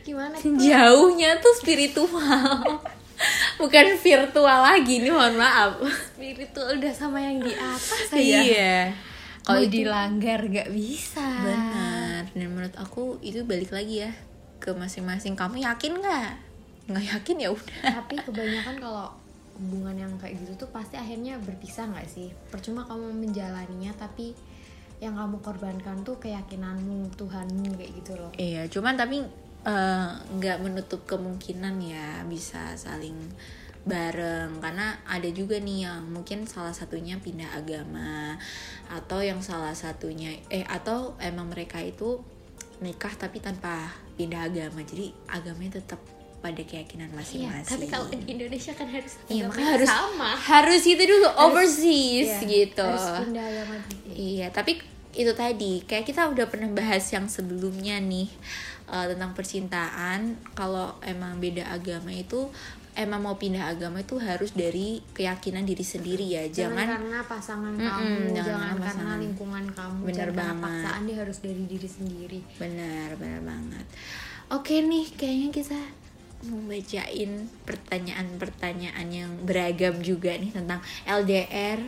gimana 0.00 0.32
tuh 0.34 0.56
Jauhnya 0.56 1.36
tuh 1.38 1.52
spiritual. 1.54 2.80
Bukan 3.60 3.86
virtual 3.96 4.58
lagi 4.60 4.98
nih, 4.98 5.08
mohon 5.08 5.36
maaf. 5.36 5.78
spiritual 6.10 6.74
udah 6.74 6.90
sama 6.90 7.20
yang 7.20 7.38
di 7.38 7.52
atas 7.52 8.08
aja 8.08 8.18
Iya. 8.18 8.76
kalau 9.40 9.64
dilanggar 9.64 10.40
nggak 10.42 10.68
bisa 10.68 11.20
benar. 11.40 12.24
Dan 12.32 12.48
menurut 12.50 12.74
aku 12.74 13.20
itu 13.20 13.44
balik 13.44 13.68
lagi 13.68 14.02
ya 14.02 14.10
ke 14.58 14.72
masing-masing. 14.72 15.36
Kamu 15.36 15.56
yakin 15.56 16.00
nggak? 16.00 16.30
Nggak 16.84 17.04
yakin 17.06 17.36
ya 17.38 17.48
udah. 17.48 17.80
tapi 18.00 18.16
kebanyakan 18.18 18.76
kalau 18.76 19.08
hubungan 19.58 19.94
yang 19.94 20.12
kayak 20.18 20.38
gitu 20.42 20.66
tuh 20.66 20.70
pasti 20.70 20.98
akhirnya 20.98 21.38
berpisah 21.38 21.90
nggak 21.90 22.08
sih? 22.10 22.28
Percuma 22.50 22.86
kamu 22.86 23.14
menjalaninya 23.14 23.94
tapi 23.94 24.34
yang 25.02 25.18
kamu 25.18 25.42
korbankan 25.42 26.06
tuh 26.06 26.16
keyakinanmu 26.22 27.12
Tuhanmu 27.18 27.74
kayak 27.76 27.92
gitu 28.02 28.12
loh. 28.16 28.30
Iya, 28.38 28.66
cuman 28.70 28.94
tapi 28.94 29.22
eh, 29.66 30.10
nggak 30.16 30.58
menutup 30.62 31.04
kemungkinan 31.04 31.74
ya 31.82 32.22
bisa 32.26 32.78
saling 32.78 33.16
bareng. 33.84 34.58
Karena 34.58 34.96
ada 35.04 35.28
juga 35.28 35.60
nih 35.60 35.86
yang 35.86 36.08
mungkin 36.08 36.48
salah 36.48 36.72
satunya 36.72 37.20
pindah 37.20 37.52
agama 37.52 38.38
atau 38.88 39.20
yang 39.20 39.44
salah 39.44 39.76
satunya 39.76 40.40
eh 40.48 40.64
atau 40.64 41.18
emang 41.20 41.52
mereka 41.52 41.82
itu 41.84 42.22
nikah 42.80 43.12
tapi 43.14 43.38
tanpa 43.44 43.92
pindah 44.16 44.48
agama. 44.48 44.80
Jadi 44.82 45.12
agamanya 45.28 45.82
tetap 45.82 46.00
pada 46.44 46.60
keyakinan 46.60 47.08
Iya, 47.08 47.16
masing-masing. 47.16 47.70
tapi 47.70 47.84
kalau 47.88 48.06
di 48.06 48.20
Indonesia 48.28 48.70
kan 48.70 48.84
harus 48.86 49.16
Iya, 49.26 49.48
makanya 49.48 49.68
harus 49.72 49.88
sama 49.88 50.30
harus 50.36 50.82
itu 50.84 51.00
dulu 51.02 51.28
overseas 51.40 52.30
Iya, 52.36 52.38
gitu. 52.44 52.84
harus 52.84 53.24
pindah 53.24 53.46
gitu. 53.48 53.76
Iya, 54.12 54.46
tapi 54.50 54.72
itu 55.14 55.32
tadi 55.32 55.80
kayak 55.80 56.04
kita 56.04 56.26
udah 56.26 56.44
pernah 56.44 56.68
bahas 56.68 57.08
yang 57.08 57.24
sebelumnya 57.26 57.96
nih 57.96 58.28
eh, 58.86 59.06
tentang 59.08 59.32
percintaan. 59.32 60.20
Kalau 60.52 61.00
emang 61.00 61.38
beda 61.38 61.64
agama 61.66 62.10
itu 62.10 62.52
emang 62.94 63.22
mau 63.22 63.34
pindah 63.34 63.70
agama 63.70 63.98
itu 63.98 64.14
harus 64.16 64.52
dari 64.52 65.02
keyakinan 65.10 65.62
diri 65.62 65.82
sendiri 65.82 66.26
ya. 66.28 66.44
jangan, 66.46 66.78
Jangan 66.78 66.86
karena 66.94 67.18
pasangan 67.24 67.72
Mm-mm, 67.72 67.82
kamu 67.82 68.14
jangan 68.28 68.36
jangan, 68.36 68.44
karena 68.44 68.70
karena 68.76 68.84
pasangan. 68.86 69.18
lingkungan 69.18 69.64
kamu 69.68 69.98
Bener 70.00 70.14
jangan 70.14 70.28
karena 70.28 70.44
banget. 70.44 70.62
paksaan 70.62 71.02
dia 71.02 71.16
harus 71.18 71.38
dari 71.40 71.62
diri 71.64 71.88
sendiri 71.88 72.40
benar 72.54 73.08
benar 73.16 73.40
banget. 73.42 73.86
Oke 74.46 74.74
nih, 74.78 75.06
kayaknya 75.10 75.48
kita 75.50 75.80
mau 76.44 76.60
bacain 76.66 77.30
pertanyaan-pertanyaan 77.64 79.08
yang 79.08 79.30
beragam 79.40 79.98
juga 79.98 80.34
nih 80.34 80.50
tentang 80.50 80.78
LDR, 81.04 81.80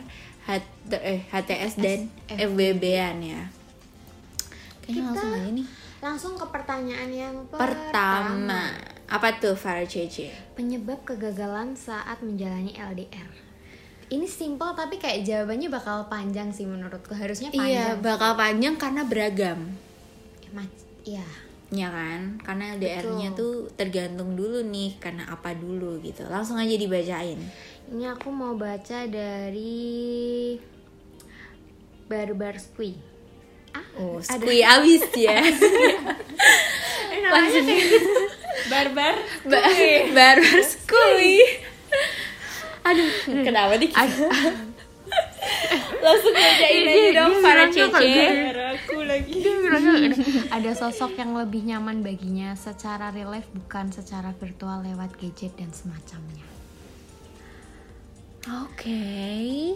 H- 0.43 0.63
eh, 0.93 1.21
HTS 1.27 1.73
dan 1.75 1.99
FBB-an 2.27 3.17
ya. 3.19 3.41
Kayaknya 4.79 4.87
Kita 4.87 5.03
langsung 5.03 5.31
aja 5.33 5.49
nih. 5.51 5.67
langsung 5.97 6.33
ke 6.33 6.45
pertanyaan 6.47 7.09
yang 7.09 7.35
Pertama, 7.49 8.71
apa 9.05 9.29
tuh 9.35 9.53
Farah 9.53 9.83
Cece? 9.83 10.31
penyebab 10.53 11.03
kegagalan 11.03 11.73
saat 11.73 12.19
menjalani 12.19 12.73
LDR 12.73 13.29
ini 14.07 14.23
simple 14.23 14.71
tapi 14.71 14.95
kayak 14.95 15.21
jawabannya 15.21 15.67
bakal 15.67 16.07
panjang 16.07 16.47
sih 16.47 16.63
menurutku 16.63 17.11
harusnya 17.11 17.51
Iya, 17.51 17.59
panjang 17.91 17.99
bakal 18.01 18.31
panjang 18.33 18.75
karena 18.75 19.03
beragam. 19.03 19.59
Mas- 20.49 20.87
iya 21.03 21.27
Ya 21.67 21.91
kan? 21.91 22.39
Karena 22.39 22.79
LDR-nya 22.79 23.29
tuh 23.33 23.67
tergantung 23.73 24.33
dulu 24.33 24.63
nih 24.63 24.95
karena 24.97 25.27
apa 25.27 25.51
dulu 25.51 25.99
gitu. 25.99 26.23
Langsung 26.25 26.55
aja 26.55 26.71
dibacain. 26.71 27.35
Ini 27.87 28.03
aku 28.09 28.27
mau 28.29 28.55
baca 28.55 29.03
dari 29.03 30.55
barbar 32.07 32.55
squee 32.55 32.95
ah 33.75 33.83
Oh, 33.99 34.15
skui 34.17 34.63
abis 34.79 35.03
ya. 35.13 35.43
kayak 35.43 35.51
gitu 37.67 38.11
Barbar. 38.67 39.15
Ba- 39.43 39.67
Barbar 40.11 40.39
skui. 40.63 41.39
Aduh, 42.81 43.11
kenapa 43.43 43.75
nih? 43.75 43.91
Langsung 45.97 46.33
bacain 46.33 46.83
aja 46.85 47.09
dong 47.13 47.33
para 47.39 47.63
cece. 47.67 48.15
Aku 48.85 49.03
lagi. 49.03 49.43
ada 50.55 50.71
sosok 50.71 51.19
yang 51.19 51.35
lebih 51.35 51.67
nyaman 51.67 51.99
baginya 52.05 52.55
secara 52.55 53.11
real 53.11 53.33
life 53.33 53.49
bukan 53.51 53.91
secara 53.91 54.31
virtual 54.37 54.85
lewat 54.85 55.17
gadget 55.19 55.53
dan 55.59 55.69
semacamnya 55.75 56.46
Oke. 58.47 59.03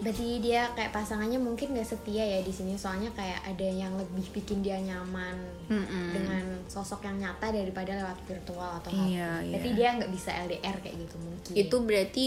berarti 0.00 0.40
dia 0.40 0.64
kayak 0.72 0.90
pasangannya 0.90 1.36
mungkin 1.36 1.76
gak 1.76 1.84
setia 1.84 2.24
ya 2.24 2.40
di 2.40 2.48
sini 2.48 2.72
soalnya 2.74 3.12
kayak 3.12 3.44
ada 3.44 3.68
yang 3.68 3.92
lebih 3.94 4.24
bikin 4.32 4.64
dia 4.64 4.80
nyaman 4.80 5.36
Mm-mm. 5.68 6.08
dengan 6.16 6.44
sosok 6.66 7.04
yang 7.04 7.20
nyata 7.20 7.52
daripada 7.52 7.92
lewat 7.92 8.18
virtual 8.24 8.80
atau 8.80 8.88
apa 8.88 9.04
Iya, 9.04 9.30
berarti 9.52 9.70
iya. 9.70 9.76
dia 9.76 9.88
nggak 10.00 10.12
bisa 10.12 10.30
LDR 10.48 10.76
kayak 10.80 10.96
gitu 11.04 11.16
mungkin 11.20 11.52
Itu 11.52 11.76
berarti 11.84 12.26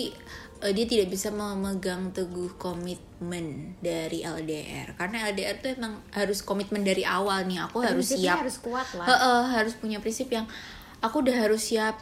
eh, 0.62 0.74
dia 0.74 0.86
tidak 0.86 1.08
bisa 1.10 1.34
memegang 1.34 2.14
teguh 2.14 2.54
komitmen 2.56 3.74
dari 3.82 4.22
LDR 4.22 4.94
karena 4.96 5.30
LDR 5.34 5.58
tuh 5.60 5.74
emang 5.74 5.98
harus 6.14 6.40
komitmen 6.42 6.86
dari 6.86 7.02
awal 7.02 7.44
nih 7.44 7.66
aku 7.66 7.82
harus 7.82 8.14
Prinsipnya 8.14 8.38
siap 8.38 8.42
harus 8.46 8.58
kuat 8.62 8.88
lah 8.94 9.06
Heeh, 9.10 9.42
harus 9.58 9.74
punya 9.76 9.98
prinsip 9.98 10.30
yang 10.30 10.46
aku 11.02 11.26
udah 11.26 11.36
harus 11.36 11.74
siap 11.74 11.98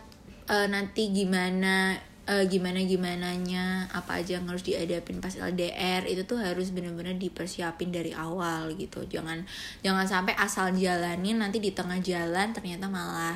eh, 0.48 0.68
nanti 0.68 1.10
gimana 1.10 1.96
eh, 2.24 2.46
gimana 2.48 2.80
gimananya 2.84 3.92
apa 3.92 4.24
aja 4.24 4.40
yang 4.40 4.48
harus 4.48 4.64
dihadapin 4.64 5.20
pas 5.20 5.36
LDR 5.36 6.08
itu 6.08 6.24
tuh 6.24 6.40
harus 6.40 6.72
bener-bener 6.72 7.20
dipersiapin 7.20 7.92
dari 7.92 8.16
awal 8.16 8.72
gitu. 8.80 9.04
Jangan 9.04 9.44
jangan 9.84 10.06
sampai 10.08 10.34
asal 10.40 10.72
jalanin 10.76 11.40
nanti 11.40 11.60
di 11.60 11.76
tengah 11.76 12.00
jalan 12.00 12.56
ternyata 12.56 12.88
malah 12.88 13.36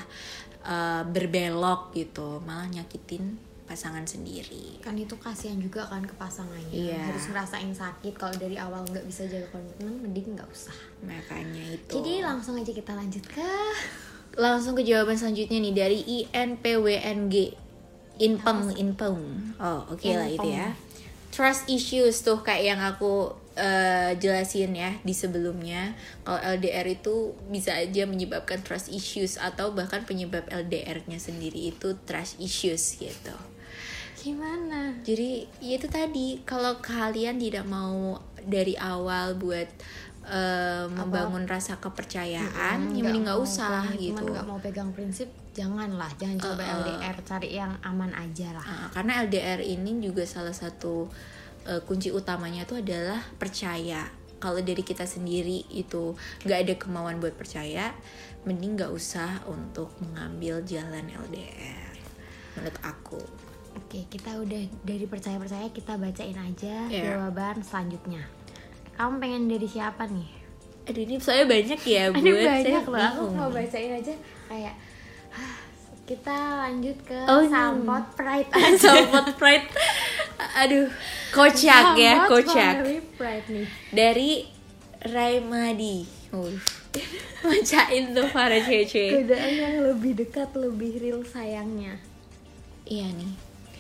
eh, 0.63 1.03
berbelok 1.03 1.91
gitu. 1.95 2.39
Malah 2.47 2.71
nyakitin 2.71 3.47
pasangan 3.67 4.07
sendiri. 4.07 4.79
Kan 4.79 4.95
itu 4.95 5.19
kasihan 5.19 5.59
juga 5.59 5.83
kan 5.91 5.99
ke 5.99 6.15
pasangannya. 6.15 6.71
Iya. 6.71 7.11
harus 7.11 7.27
ngerasain 7.27 7.75
sakit 7.75 8.15
kalau 8.15 8.31
dari 8.39 8.55
awal 8.55 8.87
nggak 8.87 9.03
bisa 9.03 9.27
jaga 9.27 9.51
komitmen 9.51 9.99
mending 9.99 10.39
nggak 10.39 10.47
usah. 10.47 10.75
Makanya 11.03 11.75
itu. 11.75 11.99
Jadi 11.99 12.23
langsung 12.23 12.55
aja 12.55 12.71
kita 12.71 12.95
lanjut 12.95 13.27
ke 13.27 13.51
langsung 14.37 14.77
ke 14.77 14.85
jawaban 14.87 15.17
selanjutnya 15.19 15.57
nih 15.59 15.73
dari 15.75 15.99
INPWNG 15.99 17.66
Inpeng 18.17 18.73
Inpeng. 18.75 19.17
oh 19.61 19.81
oke 19.89 20.07
lah 20.11 20.27
itu 20.29 20.49
ya. 20.49 20.73
Trust 21.33 21.69
issues 21.69 22.25
tuh 22.25 22.41
kayak 22.41 22.63
yang 22.75 22.81
aku 22.81 23.29
eh, 23.53 24.17
jelasin 24.17 24.73
ya 24.73 24.97
di 25.05 25.13
sebelumnya. 25.13 25.93
Kalau 26.25 26.39
LDR 26.41 26.87
itu 26.87 27.37
bisa 27.49 27.77
aja 27.77 28.09
menyebabkan 28.09 28.61
trust 28.65 28.89
issues 28.89 29.37
atau 29.37 29.73
bahkan 29.73 30.01
penyebab 30.05 30.49
LDR-nya 30.49 31.21
sendiri 31.21 31.73
itu 31.73 31.93
trust 32.09 32.41
issues 32.41 32.97
gitu. 32.97 33.35
Gimana? 34.17 34.97
Jadi 35.05 35.45
ya 35.61 35.77
itu 35.77 35.87
tadi 35.87 36.41
kalau 36.41 36.81
kalian 36.81 37.37
tidak 37.37 37.69
mau 37.69 38.17
dari 38.41 38.73
awal 38.79 39.37
buat 39.37 39.69
eh, 40.27 40.85
membangun 40.87 41.43
rasa 41.43 41.75
kepercayaan 41.77 42.91
ya 42.91 43.01
mending 43.01 43.23
nggak 43.23 43.39
usah 43.39 43.83
komitmen, 43.85 43.99
gitu 44.01 44.23
nggak 44.27 44.45
mau 44.45 44.59
pegang 44.59 44.91
prinsip 44.91 45.27
janganlah 45.51 46.11
jangan 46.15 46.37
coba 46.37 46.61
Uh-uh. 46.61 46.77
LDR 46.83 47.17
cari 47.23 47.49
yang 47.53 47.73
aman 47.81 48.11
aja 48.11 48.51
lah 48.51 48.61
Ah, 48.61 48.87
karena 48.91 49.23
LDR 49.23 49.59
ini 49.59 49.97
juga 49.99 50.23
salah 50.23 50.53
satu 50.53 51.07
eh, 51.63 51.81
kunci 51.81 52.09
utamanya 52.09 52.63
itu 52.63 52.75
adalah 52.75 53.19
percaya. 53.35 54.05
Kalau 54.37 54.61
dari 54.61 54.79
kita 54.81 55.01
sendiri 55.03 55.65
itu 55.67 56.13
nggak 56.43 56.59
ada 56.61 56.73
kemauan 56.77 57.17
buat 57.17 57.33
percaya, 57.33 57.89
mending 58.43 58.77
nggak 58.77 58.93
usah 58.93 59.41
untuk 59.43 59.89
mengambil 59.97 60.61
jalan 60.61 61.09
LDR. 61.09 61.95
Menurut 62.53 62.77
aku. 62.81 63.17
oke 63.77 64.09
kita 64.09 64.33
udah 64.33 64.57
dari 64.81 65.05
percaya 65.05 65.37
percaya 65.37 65.69
kita 65.69 65.97
bacain 65.97 66.33
aja 66.33 66.85
Iya. 66.87 67.13
jawaban 67.13 67.61
selanjutnya 67.61 68.25
kamu 68.97 69.13
pengen 69.17 69.43
dari 69.47 69.67
siapa 69.67 70.03
nih 70.05 70.29
Aduh 70.85 71.01
ini 71.01 71.15
saya 71.17 71.43
banyak 71.43 71.79
ya 71.79 72.03
buat 72.09 72.23
saya 72.23 72.63
banyak 72.63 72.83
loh 72.85 72.99
aku 72.99 73.23
mau 73.31 73.49
bacain 73.49 73.91
aja 73.93 74.13
kayak 74.47 74.75
"Hah, 75.29 75.55
kita 76.03 76.35
lanjut 76.57 76.97
ke 77.03 77.19
Oh, 77.23 77.39
ini. 77.39 77.49
sampot 77.49 78.05
pride 78.13 78.49
aja 78.55 78.77
Sobat 78.79 79.27
Pride. 79.35 79.67
Aduh, 80.57 80.87
kocak 81.29 81.93
ya, 81.93 82.23
Sampot 82.23 82.47
kocak. 82.47 82.73
pride 83.13 83.47
nih 83.49 83.67
Dari 83.91 84.31
Raimadi. 85.03 85.97
Bacain 87.43 88.03
tuh 88.11 88.27
para 88.29 88.57
cece. 88.57 89.13
godaan 89.13 89.53
yang 89.53 89.75
lebih 89.85 90.17
dekat 90.17 90.49
lebih 90.53 90.97
real 90.97 91.21
sayangnya 91.21 91.99
Iya 92.83 93.11
nih. 93.11 93.31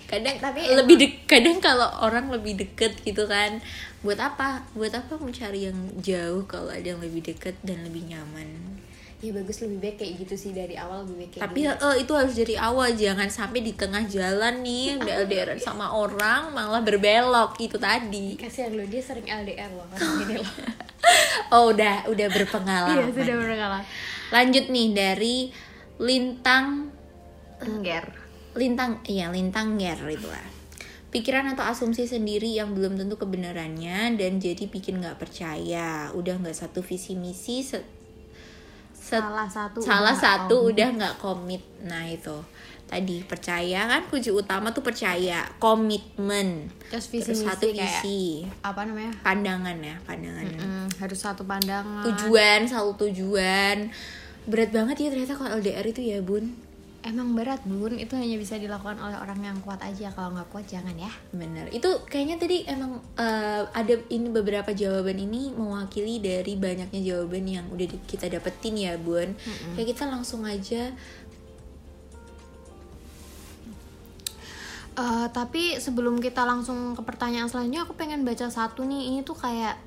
Kadang 0.07 0.35
Tapi 0.37 0.59
lebih 0.71 0.95
dek 0.95 1.13
kadang 1.25 1.59
kalau 1.59 1.87
orang 1.99 2.27
lebih 2.27 2.55
deket 2.55 2.95
gitu 3.01 3.27
kan. 3.27 3.59
Buat 3.99 4.23
apa? 4.23 4.63
Buat 4.71 4.95
apa 4.95 5.13
mencari 5.15 5.67
yang 5.67 5.75
jauh 5.97 6.43
kalau 6.45 6.69
ada 6.69 6.83
yang 6.85 6.99
lebih 6.99 7.21
deket 7.25 7.59
dan 7.61 7.83
lebih 7.83 8.07
nyaman. 8.07 8.79
ya 9.17 9.33
bagus 9.33 9.65
lebih 9.65 9.81
baik 9.81 9.97
kayak 9.97 10.13
gitu 10.21 10.37
sih 10.37 10.51
dari 10.53 10.77
awal 10.77 11.01
lebih 11.01 11.17
baik 11.17 11.29
kayak 11.33 11.43
Tapi 11.43 11.59
gitu. 11.59 11.73
eh, 11.81 11.95
itu 11.97 12.11
harus 12.13 12.33
dari 12.37 12.53
awal 12.55 12.89
jangan 12.93 13.25
sampai 13.27 13.59
di 13.59 13.73
tengah 13.73 14.05
jalan 14.05 14.61
nih 14.61 14.93
LDR 15.25 15.57
sama 15.57 15.89
orang 15.89 16.53
malah 16.53 16.85
berbelok 16.85 17.57
itu 17.57 17.75
tadi. 17.75 18.37
kasihan 18.37 18.69
lo 18.71 18.85
dia 18.85 19.01
sering 19.01 19.25
LDR 19.25 19.73
loh 19.73 19.89
loh 20.37 20.49
Oh, 21.49 21.73
udah 21.73 22.05
udah 22.05 22.27
berpengalaman. 22.29 22.93
iya 22.93 23.09
sudah 23.09 23.35
berkalah 23.35 23.81
Lanjut 24.29 24.69
nih 24.69 24.87
dari 24.91 25.49
Lintang 25.97 26.93
engger 27.57 28.05
lintang 28.57 28.99
iya 29.05 29.29
lintang 29.29 29.77
nger 29.77 30.01
itu 30.09 30.25
lah. 30.25 30.47
Pikiran 31.07 31.47
atau 31.47 31.63
asumsi 31.63 32.03
sendiri 32.03 32.51
yang 32.51 32.73
belum 32.73 32.99
tentu 32.99 33.15
kebenarannya 33.15 34.17
dan 34.17 34.31
jadi 34.37 34.65
bikin 34.65 34.99
nggak 34.99 35.15
percaya. 35.15 36.11
Udah 36.11 36.35
nggak 36.35 36.51
satu 36.53 36.81
visi 36.81 37.15
misi 37.15 37.63
se- 37.63 37.85
se- 38.91 39.15
salah 39.15 39.47
satu 39.47 39.79
salah 39.79 40.11
udah 40.11 40.19
satu 40.19 40.55
komit. 40.59 40.69
udah 40.73 40.87
nggak 40.91 41.15
komit. 41.17 41.63
Nah 41.81 42.03
itu. 42.03 42.35
Tadi 42.87 43.19
percaya 43.21 43.83
kan 43.85 44.07
kunci 44.07 44.31
utama 44.31 44.71
tuh 44.71 44.79
percaya 44.79 45.43
komitmen. 45.59 46.71
Terus 46.87 47.07
visi 47.07 47.23
terus 47.25 47.39
misi 47.39 47.47
satu 47.49 47.65
visi. 47.69 48.21
apa 48.61 48.83
namanya? 48.83 49.11
Pandangan 49.21 49.75
ya 49.77 49.95
pandangan 50.03 50.43
Mm, 50.47 50.87
harus 50.97 51.19
satu 51.19 51.43
pandangan. 51.43 52.03
Tujuan 52.03 52.63
selalu 52.63 52.95
tujuan. 53.07 53.91
Berat 54.43 54.71
banget 54.71 54.95
ya 54.97 55.07
ternyata 55.09 55.35
kalau 55.35 55.51
LDR 55.53 55.83
itu 55.83 55.99
ya 56.01 56.19
bun 56.19 56.51
emang 57.07 57.33
berat 57.33 57.63
bun. 57.63 57.95
Itu 57.95 58.19
hanya 58.19 58.35
bisa 58.35 58.59
dilakukan 58.59 58.99
oleh 58.99 59.15
orang 59.15 59.39
yang 59.39 59.57
kuat 59.63 59.79
aja. 59.79 60.11
Kalau 60.11 60.35
nggak 60.35 60.51
kuat 60.51 60.67
jangan 60.67 60.93
ya. 60.93 61.07
Bener, 61.31 61.71
itu 61.71 61.87
kayaknya 62.05 62.35
tadi 62.35 62.67
emang 62.67 62.99
eh, 63.15 63.63
ada 63.71 63.95
ini 64.11 64.27
beberapa 64.27 64.75
jawaban 64.75 65.15
ini 65.15 65.55
mewakili 65.55 66.19
dari 66.19 66.59
banyaknya 66.59 67.01
jawaban 67.01 67.45
yang 67.47 67.65
udah 67.71 67.87
kita 68.05 68.27
dapetin 68.27 68.75
ya 68.75 68.99
Bun. 68.99 69.33
Kayak 69.79 69.87
kita 69.95 70.03
langsung 70.05 70.43
aja. 70.43 70.91
Eh, 74.97 75.27
tapi 75.31 75.79
sebelum 75.79 76.19
kita 76.19 76.43
langsung 76.43 76.91
ke 76.97 77.01
pertanyaan 77.05 77.47
selanjutnya 77.47 77.87
aku 77.87 77.95
pengen 77.95 78.27
baca 78.27 78.51
satu 78.51 78.83
nih. 78.83 79.15
Ini 79.15 79.19
tuh 79.23 79.39
kayak 79.39 79.79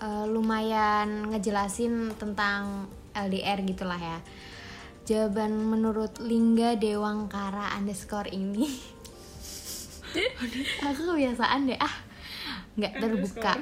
eh, 0.00 0.24
lumayan 0.26 1.28
ngejelasin 1.30 2.16
tentang 2.16 2.88
LDR 3.10 3.60
gitulah 3.66 3.98
ya 3.98 4.18
jawaban 5.10 5.58
menurut 5.58 6.22
Lingga 6.22 6.78
Dewangkara 6.78 7.74
underscore 7.74 8.30
ini. 8.30 8.70
Aku 10.86 11.00
kebiasaan 11.10 11.66
deh. 11.66 11.74
Ah 11.82 11.90
nggak 12.78 13.02
terbuka. 13.02 13.58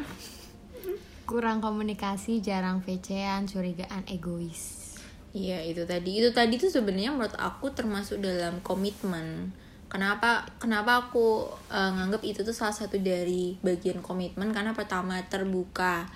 Kurang 1.24 1.64
komunikasi 1.64 2.44
jarang 2.44 2.84
vecean 2.84 3.48
curigaan 3.48 4.04
egois. 4.12 4.92
Iya 5.32 5.64
itu 5.64 5.88
tadi. 5.88 6.20
Itu 6.20 6.36
tadi 6.36 6.60
tuh 6.60 6.68
sebenarnya 6.68 7.16
menurut 7.16 7.32
aku 7.40 7.72
termasuk 7.72 8.20
dalam 8.20 8.60
komitmen. 8.60 9.56
Kenapa 9.88 10.44
kenapa 10.60 11.08
aku 11.08 11.48
eh, 11.72 11.90
nganggap 11.96 12.28
itu 12.28 12.44
tuh 12.44 12.52
salah 12.52 12.76
satu 12.76 13.00
dari 13.00 13.56
bagian 13.64 14.04
komitmen? 14.04 14.52
Karena 14.52 14.76
pertama 14.76 15.16
terbuka, 15.24 16.12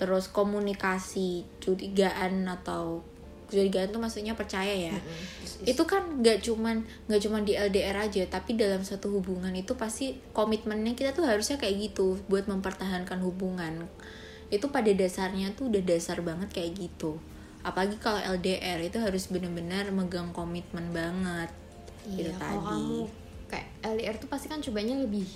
terus 0.00 0.32
komunikasi, 0.32 1.44
curigaan 1.60 2.48
atau 2.48 3.04
curigaan 3.50 3.90
tuh 3.90 3.98
maksudnya 3.98 4.38
percaya 4.38 4.70
ya. 4.70 4.94
Itu 5.66 5.84
kan 5.84 6.22
nggak 6.22 6.46
cuman 6.46 6.86
nggak 7.10 7.20
cuman 7.26 7.42
di 7.42 7.58
LDR 7.58 8.06
aja, 8.06 8.22
tapi 8.30 8.54
dalam 8.54 8.80
satu 8.86 9.10
hubungan 9.18 9.52
itu 9.52 9.74
pasti 9.74 10.16
komitmennya 10.32 10.94
kita 10.94 11.10
tuh 11.12 11.26
harusnya 11.26 11.58
kayak 11.58 11.90
gitu 11.90 12.22
buat 12.30 12.46
mempertahankan 12.46 13.18
hubungan. 13.20 13.90
Itu 14.48 14.70
pada 14.70 14.88
dasarnya 14.94 15.52
tuh 15.58 15.68
udah 15.68 15.82
dasar 15.82 16.22
banget 16.22 16.48
kayak 16.54 16.78
gitu 16.78 17.18
apalagi 17.60 18.00
kalau 18.00 18.20
LDR 18.40 18.80
itu 18.80 18.96
harus 18.96 19.28
benar-benar 19.28 19.92
megang 19.92 20.32
komitmen 20.32 20.88
banget 20.96 21.52
gitu 22.08 22.32
Iya, 22.32 22.40
kalau 22.40 22.60
tadi 22.64 22.64
kamu 22.64 22.98
kayak 23.50 23.66
LDR 23.84 24.16
tuh 24.16 24.28
pasti 24.32 24.46
kan 24.48 24.64
cobanya 24.64 24.96
lebih 24.96 25.28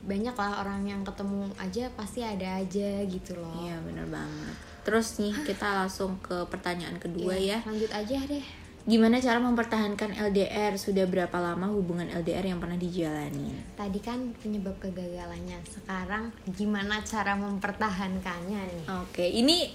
banyak 0.00 0.32
lah 0.36 0.64
orang 0.64 0.84
yang 0.84 1.00
ketemu 1.04 1.48
aja 1.56 1.88
pasti 1.96 2.20
ada 2.24 2.60
aja 2.60 3.04
gitu 3.04 3.36
loh 3.36 3.52
Iya 3.64 3.80
bener 3.84 4.06
banget. 4.08 4.56
Terus 4.82 5.16
nih 5.16 5.34
kita 5.44 5.66
langsung 5.76 6.16
ke 6.18 6.44
pertanyaan 6.46 6.96
kedua 6.96 7.32
Iya, 7.32 7.58
ya. 7.58 7.68
lanjut 7.68 7.90
aja 7.90 8.18
deh 8.24 8.44
Gimana 8.80 9.20
cara 9.20 9.36
mempertahankan 9.38 10.16
LDR? 10.18 10.72
Sudah 10.74 11.04
berapa 11.04 11.36
lama 11.36 11.68
hubungan 11.68 12.08
LDR 12.08 12.42
yang 12.46 12.58
pernah 12.58 12.74
dijalani? 12.74 13.52
tadi 13.76 13.96
kan 13.98 14.32
penyebab 14.36 14.72
kegagalannya 14.78 15.60
sekarang 15.64 16.32
gimana 16.50 17.00
cara 17.02 17.32
mempertahankannya 17.34 18.60
nih 18.62 18.84
Oke, 18.98 19.24
ini 19.26 19.68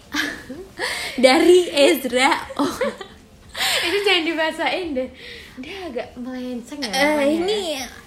dari 1.26 1.70
Ezra. 1.70 2.34
Oh, 2.56 2.66
itu 3.86 3.98
jangan 4.04 4.24
dibacain 4.26 4.88
deh 4.92 5.10
dia 5.56 5.88
agak 5.88 6.12
melenceng 6.20 6.84
ya 6.84 6.92
namanya. 6.92 7.24
ini 7.24 7.60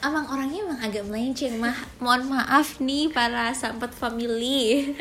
emang 0.04 0.28
orangnya 0.28 0.60
emang 0.60 0.80
agak 0.82 1.00
melenceng. 1.02 1.56
Mah, 1.56 1.72
mohon 1.96 2.28
maaf 2.28 2.76
nih 2.76 3.08
para 3.08 3.48
sahabat 3.50 3.88
family. 3.90 4.92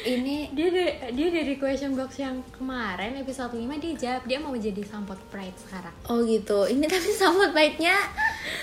Ini 0.00 0.50
dia 0.50 0.68
dari, 0.68 0.92
dia 1.12 1.28
dari 1.28 1.54
question 1.54 1.92
box 1.92 2.16
yang 2.16 2.38
kemarin 2.50 3.16
episode 3.16 3.50
5 3.50 3.64
dia 3.76 3.92
jawab 3.94 4.22
dia 4.24 4.38
mau 4.38 4.52
jadi 4.52 4.78
sampot 4.80 5.18
pride 5.28 5.56
sekarang 5.58 5.94
Oh 6.04 6.22
gitu. 6.22 6.64
Ini 6.64 6.84
tapi 6.84 7.10
sambut 7.12 7.50
baiknya 7.50 7.96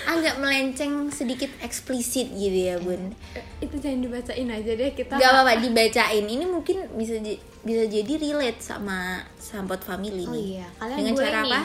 agak 0.04 0.38
melenceng 0.38 1.10
sedikit 1.10 1.50
eksplisit 1.60 2.30
gitu 2.30 2.58
ya, 2.66 2.76
Bun. 2.76 3.12
Eh, 3.34 3.44
itu 3.60 3.76
jangan 3.76 4.00
dibacain 4.00 4.48
aja 4.48 4.72
deh 4.72 4.90
kita 4.92 5.12
Gak 5.14 5.30
apa-apa 5.30 5.52
dibacain. 5.58 6.24
Ini 6.24 6.44
mungkin 6.44 6.76
bisa 6.94 7.18
bisa 7.60 7.82
jadi 7.84 8.12
relate 8.16 8.60
sama 8.60 9.20
sampot 9.36 9.80
family 9.80 10.22
Oh 10.22 10.32
nih. 10.32 10.46
iya, 10.56 10.66
kalian 10.76 10.96
Dengan 10.96 11.14
cara 11.16 11.38
nih. 11.42 11.50
apa? 11.50 11.60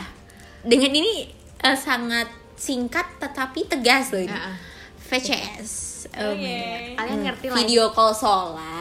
Dengan 0.62 0.92
ini 0.92 1.14
eh, 1.60 1.78
sangat 1.78 2.28
singkat 2.54 3.08
tetapi 3.18 3.66
tegas 3.66 4.10
loh 4.12 4.22
ini. 4.22 4.30
Ah, 4.30 4.50
ah. 4.50 4.58
VCS. 5.02 5.72
Oh 6.14 6.32
my 6.32 6.34
Oke. 6.34 6.56
God. 6.58 6.82
kalian 6.98 7.14
Hmm, 7.14 7.26
ngerti 7.26 7.46
lah 7.46 7.56
Video 7.58 7.84
call 7.92 8.14
sholat. 8.14 8.81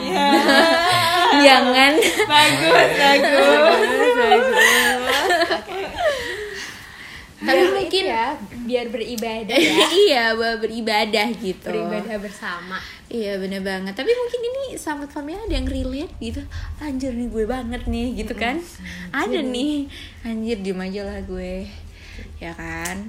Iya. 0.00 0.26
Jangan. 1.46 1.92
bagus, 2.24 2.88
bagus. 2.94 4.44
Tapi 7.38 7.54
Biar 7.54 7.70
mungkin 7.70 8.02
ya 8.04 8.26
biar 8.66 8.86
beribadah 8.90 9.54
ya. 9.70 9.76
Iya 9.88 10.24
buat 10.34 10.58
beribadah 10.58 11.28
gitu. 11.32 11.70
beribadah 11.70 12.18
bersama. 12.18 12.82
Iya 13.06 13.38
bener 13.38 13.62
banget. 13.62 13.94
Tapi 13.94 14.10
mungkin 14.10 14.40
ini 14.42 14.62
sahabat 14.74 15.08
family 15.08 15.38
ada 15.38 15.54
yang 15.54 15.64
relate 15.64 16.12
gitu. 16.18 16.42
Anjir 16.76 17.14
nih 17.14 17.30
gue 17.30 17.44
banget 17.46 17.86
nih 17.86 18.18
gitu 18.18 18.34
kan. 18.34 18.58
Ada 19.10 19.38
nih. 19.40 19.86
Anjir 20.22 20.58
diem 20.58 20.76
aja 20.76 21.06
lah 21.06 21.18
gue. 21.22 21.70
Ya 22.36 22.50
kan? 22.52 23.06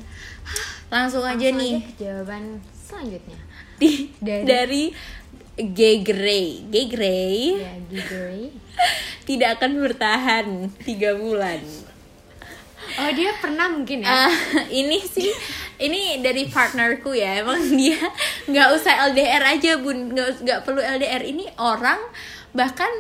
Langsung 0.88 1.26
aja 1.26 1.34
Langsung 1.50 1.58
nih. 1.58 1.76
ke 1.90 1.94
jawaban 2.00 2.44
selanjutnya. 2.72 3.40
Di, 3.76 4.14
Dari- 4.20 4.46
Dari 4.46 4.84
Gay 5.60 6.00
Grey. 6.00 6.64
Gay 6.72 6.86
Grey. 6.88 7.60
Ya 7.60 7.74
Gigori 7.92 8.48
Tidak 9.28 9.60
akan 9.60 9.72
bertahan 9.84 10.48
tiga 10.88 11.14
bulan. 11.20 11.60
Oh 12.98 13.12
dia 13.14 13.30
pernah 13.38 13.70
mungkin 13.70 14.02
ya? 14.02 14.26
Ah, 14.26 14.34
Ini 14.66 14.98
sih 15.06 15.30
Ini 15.78 16.24
dari 16.24 16.48
partnerku 16.50 17.12
ya. 17.14 17.44
Emang 17.44 17.60
dia 17.76 18.00
nggak 18.50 18.68
usah 18.74 19.12
LDR 19.12 19.44
aja 19.44 19.78
bun. 19.78 20.16
Nggak 20.16 20.42
nggak 20.42 20.60
perlu 20.64 20.82
LDR 20.82 21.22
Ini 21.28 21.46
orang 21.60 22.00
Bahkan 22.56 22.92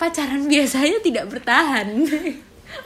pacaran 0.00 0.48
biasanya 0.48 0.98
tidak 1.04 1.28
bertahan. 1.28 1.92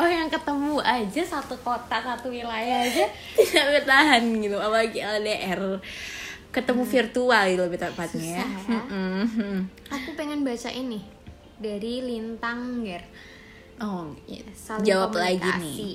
Oh 0.00 0.08
yang 0.08 0.32
ketemu 0.32 0.80
aja 0.80 1.22
satu 1.22 1.54
kota 1.60 2.00
satu 2.00 2.32
wilayah 2.32 2.88
aja? 2.88 3.04
Tidak 3.36 3.66
bertahan 3.78 4.24
gitu 4.40 4.56
apalagi 4.56 4.98
LDR 4.98 5.78
ketemu 6.54 6.82
virtual 6.86 7.42
gitu 7.50 7.62
lebih 7.62 7.80
tepatnya 7.82 8.22
ya. 8.38 8.46
Susah 8.46 8.84
ya. 8.86 9.58
Aku 9.90 10.14
pengen 10.14 10.40
baca 10.40 10.70
ini 10.70 11.02
dari 11.54 11.98
Lintang 12.00 12.80
Ger 12.80 13.02
oh 13.76 14.14
iya. 14.24 14.46
Saling 14.54 14.86
jawab 14.86 15.10
lagi 15.12 15.42
komunikasi. 15.42 15.82
nih 15.82 15.94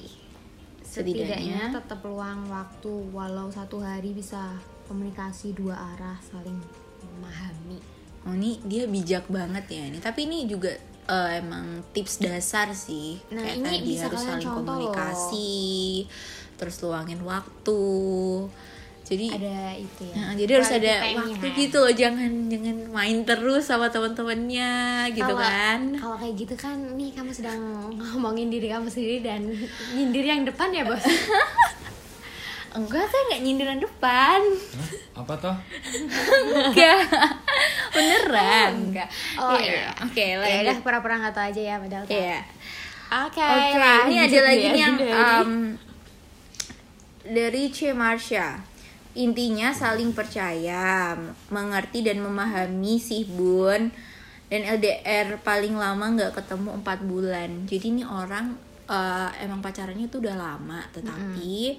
setidaknya 0.82 1.32
Setidaknya. 1.32 1.64
tetap 1.80 2.00
luang 2.04 2.40
waktu 2.46 2.92
walau 3.10 3.48
satu 3.48 3.80
hari 3.80 4.12
bisa 4.12 4.58
komunikasi 4.86 5.54
dua 5.54 5.78
arah 5.96 6.18
saling 6.20 6.58
memahami 7.00 7.80
oh 8.24 8.34
ini 8.34 8.60
dia 8.62 8.84
bijak 8.84 9.30
banget 9.30 9.64
ya 9.70 9.84
ini 9.86 10.00
tapi 10.00 10.26
ini 10.26 10.44
juga 10.44 10.74
eh, 11.06 11.30
emang 11.40 11.86
tips 11.92 12.20
dasar 12.20 12.74
sih 12.74 13.16
Nah, 13.30 13.40
kayak 13.40 13.56
ini 13.56 13.64
tadi 13.64 13.80
bisa 13.86 14.06
harus 14.08 14.20
saling 14.20 14.44
contoh 14.44 14.60
loh. 14.76 14.92
komunikasi 14.92 16.04
terus 16.56 16.76
luangin 16.82 17.22
waktu 17.24 17.80
jadi 19.10 19.26
ada 19.34 19.58
itu 19.74 20.04
ya 20.06 20.14
Nah, 20.16 20.34
jadi 20.34 20.52
harus 20.54 20.70
ada 20.72 20.94
waktu 21.18 21.48
gitu 21.52 21.78
loh 21.80 21.90
jangan 21.92 22.30
jangan 22.46 22.78
main 22.90 23.18
terus 23.24 23.66
sama 23.66 23.88
teman-temannya 23.88 24.72
gitu 25.12 25.34
kan 25.36 25.80
kalau 25.94 26.16
kayak 26.16 26.36
gitu 26.38 26.54
kan 26.56 26.78
nih 26.94 27.10
kamu 27.12 27.32
sedang 27.32 27.58
ngomongin 28.14 28.48
diri 28.48 28.68
kamu 28.68 28.86
sendiri 28.86 29.20
dan 29.20 29.50
nyindir 29.92 30.24
yang 30.24 30.42
depan 30.44 30.70
ya 30.70 30.84
bos 30.84 31.02
enggak 32.70 33.02
saya 33.04 33.22
nggak 33.28 33.42
nyindiran 33.42 33.80
depan 33.80 34.40
Hah? 34.46 34.90
Apa 35.20 35.34
toh? 35.36 35.58
enggak 36.70 37.02
beneran 37.98 38.72
enggak 38.86 39.10
oh 39.36 39.58
Iya. 39.58 39.74
iya 39.74 39.90
oke 40.00 40.22
ya 40.22 40.36
lanjut 40.38 40.62
udah 40.64 40.78
pura-pura 40.80 41.16
nggak 41.18 41.34
tahu 41.34 41.46
aja 41.50 41.62
ya 41.64 41.76
padahal. 41.76 42.06
Iya. 42.08 42.40
oke 43.10 43.42
Oke, 43.42 43.74
ini 43.74 44.16
lanjut 44.16 44.22
ada 44.22 44.40
lagi 44.46 44.62
ya, 44.62 44.70
nih 44.70 44.80
yang 44.80 44.96
dari- 44.96 45.18
um, 45.18 45.52
dari 47.26 47.64
C 47.70 47.90
Marsha. 47.92 48.48
Intinya 49.20 49.76
saling 49.76 50.16
percaya, 50.16 51.12
mengerti 51.52 52.08
dan 52.08 52.24
memahami 52.24 52.96
sih 53.04 53.28
bun. 53.28 53.92
Dan 54.50 54.62
LDR 54.66 55.38
paling 55.44 55.76
lama 55.76 56.06
nggak 56.16 56.40
ketemu 56.40 56.80
4 56.82 57.04
bulan. 57.04 57.50
Jadi 57.68 57.86
ini 58.00 58.04
orang 58.08 58.56
uh, 58.88 59.30
emang 59.44 59.60
pacarannya 59.60 60.08
tuh 60.08 60.24
udah 60.24 60.34
lama, 60.40 60.80
tetapi 60.96 61.78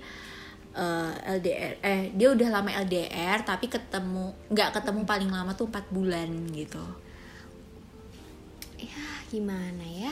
uh, 0.74 1.12
LDR 1.40 1.82
eh 1.82 2.02
dia 2.14 2.28
udah 2.30 2.48
lama 2.60 2.70
LDR 2.86 3.42
tapi 3.42 3.66
ketemu 3.66 4.34
nggak 4.50 4.70
ketemu 4.78 5.00
paling 5.06 5.30
lama 5.30 5.52
tuh 5.54 5.66
4 5.70 5.90
bulan 5.90 6.28
gitu. 6.54 6.82
ya 8.80 9.04
gimana 9.28 9.84
ya 9.84 10.08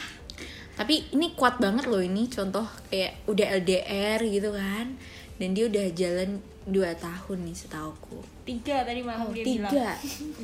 tapi 0.76 1.08
ini 1.16 1.32
kuat 1.32 1.56
banget 1.56 1.88
loh 1.88 2.04
ini 2.04 2.28
contoh 2.28 2.68
kayak 2.92 3.24
udah 3.24 3.46
LDR 3.64 4.20
gitu 4.28 4.52
kan 4.52 4.92
dan 5.40 5.48
dia 5.56 5.64
udah 5.66 5.86
jalan 5.96 6.44
2 6.68 6.85
tahun 7.00 7.38
nih 7.48 7.57
setauku. 7.57 8.20
Tiga 8.44 8.85
tadi 8.85 9.00
malam 9.00 9.28
oh 9.28 9.33
dia 9.33 9.44
bilang. 9.44 9.72
tiga 9.72 9.90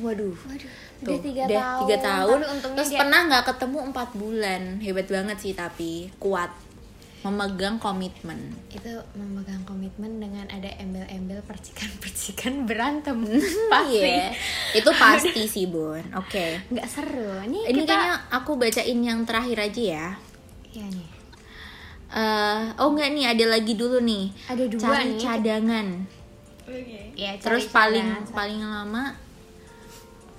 waduh 0.01 0.33
udah 1.05 1.19
tiga 1.21 1.43
udah 1.45 1.61
tahun. 1.61 1.81
tiga 1.85 1.97
tahun 2.01 2.37
terus 2.73 2.89
dia 2.89 2.99
pernah 3.05 3.19
nggak 3.29 3.43
ketemu 3.53 3.79
empat 3.93 4.09
bulan? 4.17 4.61
Hebat 4.81 5.07
banget 5.07 5.37
sih 5.37 5.53
tapi 5.53 6.09
kuat. 6.17 6.49
Memegang 7.25 7.81
komitmen. 7.81 8.53
Itu 8.69 9.01
memegang 9.17 9.65
komitmen 9.65 10.21
dengan 10.21 10.45
ada 10.45 10.69
embel-embel 10.77 11.41
percikan-percikan 11.49 12.69
berantem. 12.69 13.17
Pasti. 13.73 13.97
Iya, 13.97 14.29
itu 14.77 14.89
pasti 14.93 15.41
sih 15.49 15.65
bun. 15.65 16.05
Oke. 16.13 16.61
Nggak 16.69 16.85
seru. 16.85 17.41
Ini, 17.49 17.65
ini 17.65 17.81
kita 17.81 17.97
kayaknya 17.97 18.13
aku 18.29 18.51
bacain 18.61 18.99
yang 19.01 19.25
terakhir 19.25 19.57
aja 19.57 19.81
ya. 19.81 20.07
Ya 20.69 20.85
nih. 20.85 21.09
Eh, 22.13 22.61
oh 22.77 22.93
enggak 22.93 23.09
nih 23.09 23.25
ada 23.25 23.45
lagi 23.57 23.73
dulu 23.73 23.97
nih. 24.05 24.29
Ada 24.45 24.63
dua 24.69 24.81
cari 24.85 25.17
nih. 25.17 25.19
cadangan 25.19 25.87
Oke. 26.65 27.13
ya 27.13 27.37
Terus 27.37 27.65
cari 27.65 27.71
paling 27.71 28.07
paling 28.29 28.59
lama 28.59 29.13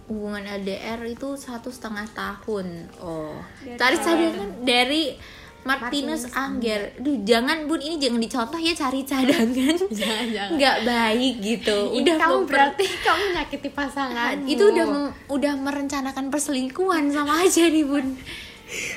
hubungan 0.07 0.43
LDR 0.43 1.03
itu 1.05 1.35
satu 1.35 1.69
setengah 1.69 2.07
tahun. 2.09 2.67
Oh, 2.97 3.35
cari 3.75 3.97
cadangan 3.97 4.63
dari 4.63 5.19
Martinus, 5.63 6.31
Martinus 6.31 6.39
Angger. 6.39 6.95
Duh, 6.97 7.19
jangan 7.23 7.67
bun 7.67 7.79
ini 7.79 7.99
jangan 7.99 8.23
dicontoh 8.23 8.55
ya 8.57 8.71
cari 8.71 9.03
cadangan. 9.03 9.75
Jangan, 9.93 10.27
jangan. 10.29 10.51
Nggak 10.55 10.77
baik 10.85 11.35
gitu. 11.41 11.79
Ini 11.91 12.03
udah 12.05 12.17
kamu 12.17 12.35
memper- 12.37 12.47
berarti 12.49 12.87
kamu 13.03 13.23
menyakiti 13.29 13.71
pasangan 13.71 14.35
itu 14.47 14.63
udah 14.65 14.87
mem- 14.87 15.15
udah 15.29 15.53
merencanakan 15.57 16.31
perselingkuhan 16.31 17.11
sama 17.11 17.43
aja 17.43 17.67
nih 17.67 17.83
bun. 17.83 18.15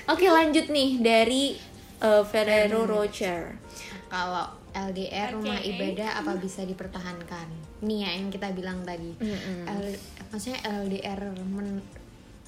Oke 0.05 0.29
lanjut 0.29 0.69
nih 0.69 0.97
dari 0.97 1.57
uh, 1.99 2.21
Ferrero 2.21 2.85
Rocher. 2.85 3.57
kalau 4.05 4.45
LDR 4.71 5.33
rumah 5.33 5.55
Oke. 5.55 5.69
ibadah 5.69 6.09
apa 6.15 6.35
bisa 6.35 6.61
dipertahankan 6.61 7.47
nih 7.79 7.99
ya 8.01 8.11
yang 8.13 8.27
kita 8.27 8.51
bilang 8.51 8.83
tadi. 8.83 9.15
L- 9.65 9.99
maksudnya 10.29 10.59
LDR 10.63 11.19
men 11.31 11.79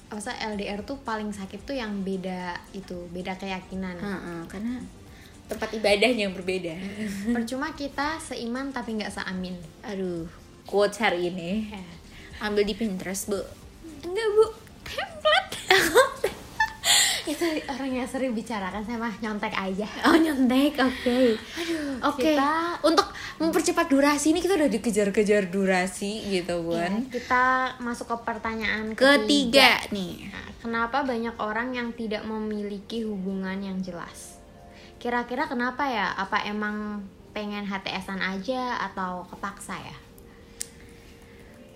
masa 0.06 0.36
LDR 0.36 0.82
tuh 0.82 1.00
paling 1.00 1.32
sakit 1.32 1.64
tuh 1.64 1.72
yang 1.72 2.02
beda 2.02 2.52
itu 2.72 3.08
beda 3.08 3.32
keyakinan 3.34 3.96
Heeh, 3.96 4.40
karena 4.44 4.76
tempat 5.48 5.72
ibadahnya 5.72 6.28
yang 6.28 6.36
berbeda. 6.36 6.76
percuma 7.36 7.72
kita 7.72 8.16
seiman 8.18 8.68
tapi 8.70 9.00
nggak 9.00 9.08
seamin 9.08 9.56
Aduh, 9.82 10.28
quotes 10.62 11.00
hari 11.00 11.28
ini 11.28 11.72
ambil 12.38 12.60
di 12.62 12.74
Pinterest 12.74 13.26
bu. 13.26 13.40
Enggak 14.02 14.28
bu, 14.30 14.44
template. 14.84 15.54
itu 17.24 17.44
orang 17.66 17.90
yang 17.92 18.04
sering 18.04 18.32
bicarakan 18.32 18.82
saya 18.82 18.98
mah 18.98 19.14
nyontek 19.18 19.50
aja 19.50 19.86
Oh 20.02 20.14
nyontek, 20.14 20.74
oke. 20.74 21.18
Oke. 22.02 22.34
kita- 22.34 22.78
Untuk 22.82 23.06
mempercepat 23.38 23.86
durasi 23.86 24.30
ini 24.30 24.38
kita 24.38 24.54
udah 24.54 24.66
dikejar-kejar 24.68 25.46
durasi 25.46 26.18
gitu 26.28 26.56
Ya, 26.68 26.88
kan. 26.88 26.92
kita 27.06 27.44
masuk 27.78 28.06
ke 28.08 28.16
pertanyaan 28.24 28.92
Ketiga 28.92 29.78
nih. 29.88 30.26
Nah, 30.28 30.46
kenapa 30.58 31.02
banyak 31.02 31.34
orang 31.36 31.70
yang 31.70 31.90
tidak 31.92 32.22
memiliki 32.22 33.02
hubungan 33.02 33.56
yang 33.56 33.78
jelas? 33.78 34.38
Kira-kira 34.98 35.46
kenapa 35.46 35.82
ya? 35.84 36.10
Apa 36.12 36.42
emang 36.42 37.02
pengen 37.30 37.64
HTSan 37.64 38.18
aja 38.18 38.78
atau 38.82 39.26
kepaksa 39.26 39.74
ya? 39.74 39.96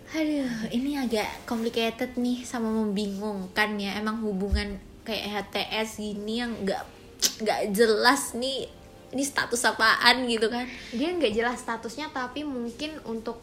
Aduh, 0.09 0.47
ini 0.71 0.95
agak 0.95 1.27
complicated 1.45 2.15
nih 2.15 2.47
sama 2.47 2.71
membingungkan 2.71 3.75
ya. 3.77 3.99
Emang 3.99 4.23
hubungan 4.23 4.79
kayak 5.07 5.47
HTS 5.55 6.03
gini 6.03 6.43
yang 6.43 6.53
nggak 6.67 6.83
nggak 7.47 7.61
jelas 7.71 8.35
nih. 8.35 8.67
Ini 9.15 9.23
status 9.23 9.63
apaan 9.63 10.27
gitu 10.27 10.51
kan? 10.51 10.67
Dia 10.91 11.15
nggak 11.15 11.33
jelas 11.33 11.63
statusnya 11.63 12.11
tapi 12.11 12.43
mungkin 12.43 12.99
untuk 13.07 13.39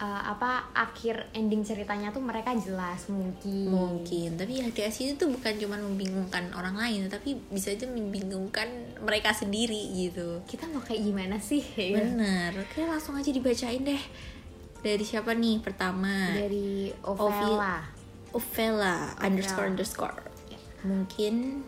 uh, 0.00 0.22
apa 0.32 0.72
akhir 0.72 1.28
ending 1.36 1.62
ceritanya 1.62 2.10
tuh 2.10 2.24
mereka 2.24 2.56
jelas 2.56 3.06
mungkin. 3.12 3.68
Mungkin, 3.68 4.40
tapi 4.40 4.64
HTS 4.64 4.96
itu 5.04 5.12
tuh 5.20 5.28
bukan 5.30 5.54
cuma 5.60 5.76
membingungkan 5.76 6.50
orang 6.56 6.74
lain, 6.74 7.06
tapi 7.12 7.36
bisa 7.52 7.70
aja 7.70 7.84
membingungkan 7.86 8.66
mereka 9.04 9.36
sendiri 9.36 9.92
gitu. 9.94 10.40
Kita 10.48 10.66
mau 10.72 10.80
kayak 10.80 11.04
gimana 11.04 11.36
sih? 11.38 11.62
Bener, 12.00 12.56
oke 12.56 12.80
langsung 12.88 13.14
aja 13.14 13.30
dibacain 13.30 13.84
deh. 13.84 14.02
Dari 14.80 15.04
siapa 15.04 15.36
nih 15.36 15.60
pertama? 15.60 16.32
Dari 16.32 16.88
Ovela. 17.04 17.84
Ovela 18.32 19.12
underscore 19.20 19.68
underscore. 19.68 20.29
Mungkin 20.82 21.64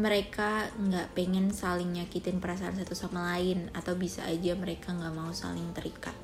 mereka 0.00 0.70
nggak 0.80 1.12
pengen 1.12 1.52
saling 1.52 1.92
nyakitin 1.92 2.40
perasaan 2.40 2.72
satu 2.72 2.96
sama 2.96 3.36
lain 3.36 3.68
atau 3.76 3.92
bisa 3.96 4.24
aja 4.24 4.56
mereka 4.56 4.96
nggak 4.96 5.12
mau 5.12 5.28
saling 5.28 5.68
terikat. 5.76 6.16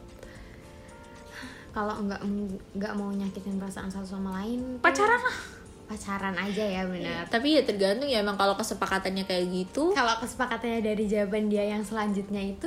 Kalau 1.77 1.93
nggak 2.01 2.25
nggak 2.73 2.95
mau 2.97 3.13
nyakitin 3.13 3.61
perasaan 3.61 3.93
satu 3.93 4.17
sama 4.17 4.41
lain, 4.41 4.81
tuh 4.81 4.83
Pacaran 4.83 5.21
lah. 5.21 5.39
pacaran 5.87 6.35
aja 6.35 6.65
ya 6.65 6.83
benar. 6.89 7.29
Tapi 7.29 7.61
ya 7.61 7.63
tergantung 7.63 8.09
ya 8.09 8.25
emang 8.25 8.35
kalau 8.35 8.59
kesepakatannya 8.59 9.23
kayak 9.23 9.45
gitu 9.55 9.95
Kalau 9.95 10.19
kesepakatannya 10.19 10.83
dari 10.83 11.05
jawaban 11.07 11.47
dia 11.47 11.63
yang 11.63 11.85
selanjutnya 11.85 12.43
itu 12.43 12.67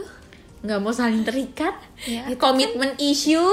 nggak 0.59 0.79
mau 0.79 0.91
saling 0.91 1.23
terikat, 1.23 1.71
Ya, 2.03 2.27
komitmen 2.35 2.91
issue, 2.99 3.47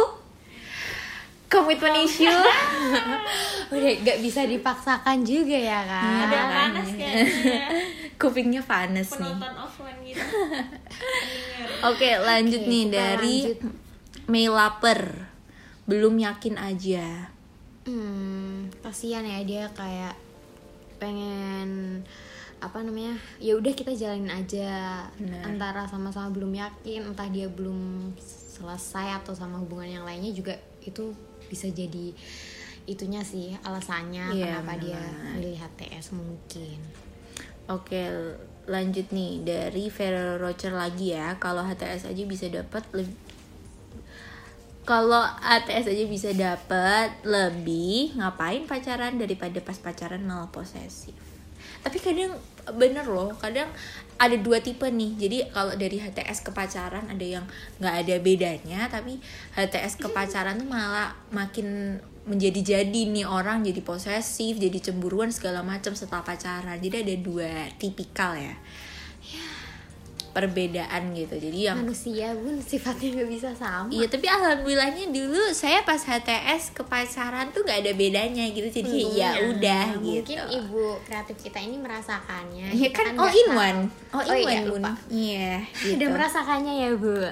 komitmen 1.47 1.95
issue. 2.03 2.27
udah 3.75 3.93
nggak 4.03 4.19
bisa 4.23 4.47
dipaksakan 4.47 5.23
juga 5.23 5.57
ya 5.57 5.81
kan? 5.87 6.31
Ada 6.31 6.41
panas 6.51 6.89
kayaknya. 6.95 7.61
Kupingnya 8.21 8.63
panas 8.65 9.09
nih. 9.15 9.35
Offline 9.55 9.99
gitu. 10.03 10.25
Oke 11.91 12.11
lanjut 12.19 12.63
Oke, 12.63 12.71
nih 12.71 12.85
dari 12.91 13.37
lanjut. 13.47 13.59
Mei 14.27 14.47
Laper 14.51 15.31
belum 15.87 16.19
yakin 16.19 16.59
aja. 16.59 17.31
Hmm, 17.87 18.67
kasihan 18.83 19.23
ya 19.23 19.47
dia 19.47 19.71
kayak 19.71 20.19
pengen 20.99 22.03
apa 22.57 22.81
namanya 22.81 23.21
ya 23.37 23.53
udah 23.55 23.69
kita 23.77 23.93
jalanin 23.93 24.33
aja 24.33 25.05
Benar. 25.21 25.45
antara 25.45 25.83
sama-sama 25.87 26.33
belum 26.33 26.57
yakin 26.57 27.13
entah 27.13 27.29
dia 27.29 27.47
belum 27.53 28.11
selesai 28.57 29.23
atau 29.23 29.37
sama 29.37 29.61
hubungan 29.61 30.01
yang 30.01 30.05
lainnya 30.09 30.33
juga 30.33 30.57
itu 30.81 31.13
bisa 31.49 31.67
jadi 31.71 32.13
itunya 32.87 33.27
sih 33.27 33.59
alasannya 33.67 34.31
Iya, 34.37 34.63
kenapa 34.63 34.79
dia 34.79 34.99
benar. 35.01 35.35
milih 35.39 35.57
HTS 35.59 36.15
mungkin 36.15 36.79
Oke 37.67 37.99
lanjut 38.71 39.11
nih 39.11 39.43
dari 39.43 39.91
Ferrero 39.91 40.39
Rocher 40.39 40.71
lagi 40.71 41.11
ya. 41.11 41.35
Kalau 41.43 41.67
HTS 41.67 42.07
aja 42.15 42.23
bisa 42.23 42.47
dapat 42.47 42.87
lebih 42.95 43.19
kalau 44.87 45.19
ATS 45.43 45.91
aja 45.91 46.05
bisa 46.07 46.31
dapat 46.31 47.11
lebih 47.27 48.15
ngapain 48.15 48.71
pacaran 48.71 49.19
daripada 49.19 49.59
pas 49.59 49.75
pacaran 49.83 50.23
malah 50.23 50.47
posesif. 50.55 51.11
Tapi 51.83 51.99
kadang 51.99 52.39
bener 52.75 53.07
loh, 53.07 53.31
kadang 53.39 53.71
ada 54.17 54.37
dua 54.41 54.59
tipe 54.65 54.89
nih. 54.89 55.13
Jadi 55.15 55.37
kalau 55.53 55.77
dari 55.77 56.01
HTS 56.01 56.43
ke 56.43 56.51
pacaran 56.51 57.07
ada 57.07 57.27
yang 57.27 57.45
nggak 57.79 57.95
ada 58.03 58.15
bedanya, 58.19 58.81
tapi 58.89 59.21
HTS 59.55 60.01
ke 60.01 60.09
pacaran 60.17 60.59
tuh 60.59 60.69
malah 60.69 61.15
makin 61.31 62.01
menjadi-jadi 62.27 63.07
nih 63.15 63.23
orang 63.23 63.63
jadi 63.63 63.79
posesif, 63.87 64.59
jadi 64.59 64.79
cemburuan 64.83 65.31
segala 65.31 65.63
macam 65.63 65.95
setelah 65.95 66.27
pacaran. 66.27 66.81
Jadi 66.83 66.97
ada 67.07 67.15
dua 67.23 67.71
tipikal 67.79 68.35
ya. 68.35 68.57
Perbedaan 70.37 71.03
gitu. 71.11 71.33
Jadi 71.35 71.59
yang 71.64 71.81
manusia 71.81 72.29
pun 72.31 72.61
sifatnya 72.61 73.09
nggak 73.11 73.31
bisa 73.31 73.49
sama 73.51 73.88
Iya 73.88 74.07
tapi 74.07 74.27
alhamdulillahnya 74.27 75.09
dulu 75.09 75.49
saya 75.51 75.81
pas 75.81 75.96
HTS 75.99 76.70
ke 76.70 76.83
pacaran 76.83 77.49
tuh 77.51 77.62
nggak 77.62 77.81
ada 77.81 77.92
bedanya 77.92 78.44
gitu 78.46 78.68
jadi 78.70 78.92
ya 79.11 79.31
udah 79.49 79.85
Nah, 79.88 79.99
mungkin 79.99 80.22
gitu. 80.37 80.44
ibu 80.55 80.85
kreatif 81.03 81.37
kita 81.40 81.59
ini 81.59 81.77
merasakannya 81.77 82.68
Iya 82.68 82.88
Kita 82.90 83.01
kan 83.03 83.07
all 83.11 83.18
nggak 83.18 83.33
in 83.35 83.46
tahu. 83.46 83.57
one, 83.59 83.81
all 84.11 84.20
in 84.20 84.29
Oh 84.29 84.37
iya, 84.37 84.44
one 84.44 84.68
bun. 84.68 84.83
Iya. 85.09 85.53
Udah 85.88 85.96
Gitu. 85.96 86.05
merasakannya 86.07 86.75
ya 86.77 86.90
bu 86.94 87.14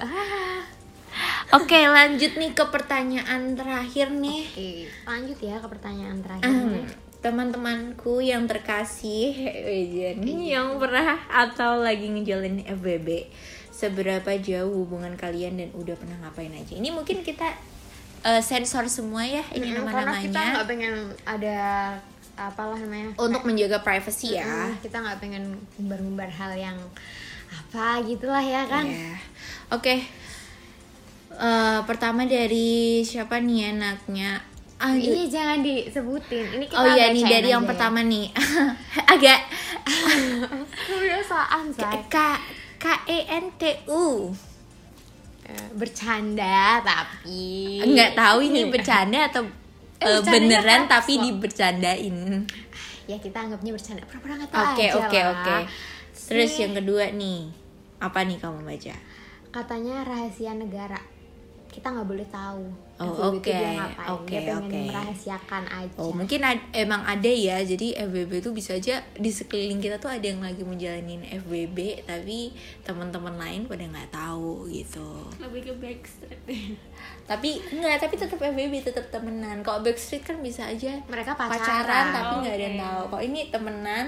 Oke 1.55 1.79
lanjut 1.79 2.35
nih 2.35 2.51
ke 2.51 2.65
pertanyaan 2.65 3.53
terakhir 3.53 4.11
nih. 4.11 4.43
Oke, 4.45 4.71
lanjut 5.05 5.37
ya 5.39 5.55
ke 5.55 5.67
pertanyaan 5.69 6.17
Hmm, 6.17 6.25
terakhir. 6.25 6.83
Teman-temanku 7.25 8.21
yang 8.21 8.45
terkasih, 8.45 9.33
Wejen, 9.65 10.21
yang 10.45 10.77
pernah 10.77 11.17
atau 11.25 11.81
lagi 11.81 12.05
ngejalin 12.05 12.61
FBB, 12.69 13.25
seberapa 13.73 14.29
jauh 14.37 14.85
hubungan 14.85 15.17
kalian 15.17 15.57
dan 15.57 15.73
udah 15.73 15.97
pernah 15.97 16.21
ngapain 16.21 16.53
aja? 16.53 16.77
Ini 16.77 16.93
mungkin 16.93 17.25
kita 17.25 17.49
eh, 18.21 18.41
sensor 18.45 18.85
semua 18.85 19.25
ya 19.25 19.41
ini 19.57 19.73
Mm, 19.73 19.89
Karena 19.89 20.21
kita 20.21 20.37
nama-namanya 20.37 20.53
nggak 20.53 20.69
pengen 20.69 20.93
ada 21.25 21.57
apalah 22.37 22.77
namanya. 22.77 23.17
untuk 23.17 23.41
menjaga 23.41 23.81
privacy 23.81 24.37
ya. 24.37 24.69
Kita 24.85 25.01
nggak 25.01 25.17
pengen 25.17 25.57
umbar-umbar 25.81 26.29
hal 26.29 26.53
yang 26.53 26.77
apa 27.49 28.05
gitulah 28.05 28.45
ya 28.45 28.69
kan. 28.69 28.85
Iya. 28.85 29.17
Oke. 29.73 30.05
Eh, 31.33 31.79
pertama 31.89 32.29
dari 32.29 33.01
siapa 33.01 33.41
nih 33.41 33.73
anaknya? 33.73 34.45
Ah, 34.75 34.91
Ini 34.91 35.31
jangan 35.31 35.63
disebutin. 35.63 36.45
Ini 36.51 36.65
kita 36.67 36.75
oh 36.75 36.85
iya 36.89 37.07
nih 37.09 37.23
dari 37.23 37.47
yang 37.47 37.63
aja 37.63 37.65
ya. 37.65 37.71
pertama 37.71 37.99
nih. 38.01 38.25
Agak 39.13 39.39
Kebiasaan 40.85 41.65
say. 41.71 41.95
K 42.05 42.15
K 42.75 42.85
E 43.07 43.19
N 43.31 43.45
T 43.55 43.63
U. 43.87 44.29
Eh, 45.45 45.67
bercanda 45.73 46.81
tapi 46.81 47.77
Enggak 47.79 48.17
tahu 48.17 48.37
ini 48.43 48.67
bercanda 48.67 49.29
atau 49.29 49.45
Eh, 49.95 50.11
eh, 50.11 50.19
beneran 50.21 50.85
tapi 50.85 51.17
dibercandain. 51.17 52.43
ya 53.05 53.15
kita 53.15 53.37
anggapnya 53.39 53.71
bercanda 53.71 54.01
pura-pura 54.03 54.33
nggak 54.35 54.49
tahu 54.49 54.65
Oke 54.73 54.85
oke 54.91 55.19
oke. 55.23 55.55
Terus 56.11 56.51
yang 56.57 56.73
kedua 56.73 57.09
nih. 57.11 57.47
Apa 57.97 58.21
nih 58.21 58.37
kamu 58.37 58.61
baca? 58.61 58.95
katanya 59.47 60.03
rahasia 60.03 60.51
negara 60.51 60.99
kita 61.71 61.87
nggak 61.87 62.03
boleh 62.03 62.27
tahu 62.27 62.67
Oh, 62.95 63.35
itu 63.35 63.51
oke, 63.51 63.59
oke, 64.07 64.39
oke. 64.55 64.79
merahasiakan 64.87 65.67
aja. 65.67 65.99
Oh 65.99 66.15
mungkin 66.15 66.39
ad- 66.47 66.71
emang 66.71 67.03
ada 67.03 67.27
ya 67.27 67.59
jadi 67.59 68.07
FBB 68.07 68.39
tuh 68.39 68.55
bisa 68.55 68.79
aja 68.79 69.03
di 69.19 69.27
sekeliling 69.27 69.83
kita 69.83 69.99
tuh 69.99 70.07
ada 70.07 70.23
yang 70.23 70.39
lagi 70.39 70.63
menjalanin 70.63 71.19
FBB 71.43 72.07
tapi 72.07 72.55
teman-teman 72.87 73.35
lain 73.35 73.67
pada 73.67 73.83
nggak 73.83 74.15
tahu 74.15 74.71
gitu. 74.71 75.27
Lebih 75.43 75.61
ke 75.67 75.73
backstreet. 75.75 76.79
Tapi 77.31 77.57
enggak 77.73 78.05
tapi 78.05 78.15
tetap 78.21 78.37
FBB 78.37 78.85
tetap 78.85 79.09
temenan. 79.09 79.65
Kalau 79.65 79.81
Backstreet 79.81 80.21
kan 80.21 80.37
bisa 80.45 80.69
aja 80.69 80.93
mereka 81.09 81.33
pacaran, 81.33 82.13
tapi 82.13 82.33
nggak 82.45 82.53
ada 82.53 82.65
yang 82.69 82.77
Oke. 82.77 82.85
tahu. 82.85 83.01
Kalau 83.09 83.23
ini 83.25 83.39
temenan 83.49 84.05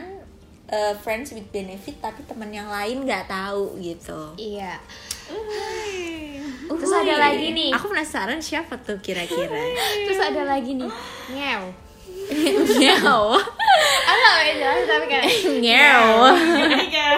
eh, 0.69 0.93
friends 1.02 1.34
with 1.34 1.50
benefit 1.50 1.97
tapi 1.97 2.21
teman 2.30 2.54
yang 2.54 2.69
lain 2.69 3.10
nggak 3.10 3.26
tahu 3.26 3.73
gitu. 3.82 4.38
Iya 4.38 4.78
Terus 6.69 6.91
ada 6.93 7.15
lagi 7.17 7.47
nih. 7.49 7.71
Aku 7.71 7.88
penasaran 7.88 8.39
siapa 8.39 8.75
tuh 8.77 8.97
kira-kira. 8.97 9.56
terus 10.06 10.19
ada 10.19 10.44
lagi 10.44 10.75
nih 10.75 10.89
ngew 11.29 11.63
Ngew. 12.77 13.23
aku 14.08 14.19
nggak 14.19 14.54
jelas 14.54 14.81
tapi 14.83 15.06
kayak 15.06 15.25
Ngew. 15.56 16.06
Iya. 16.83 17.10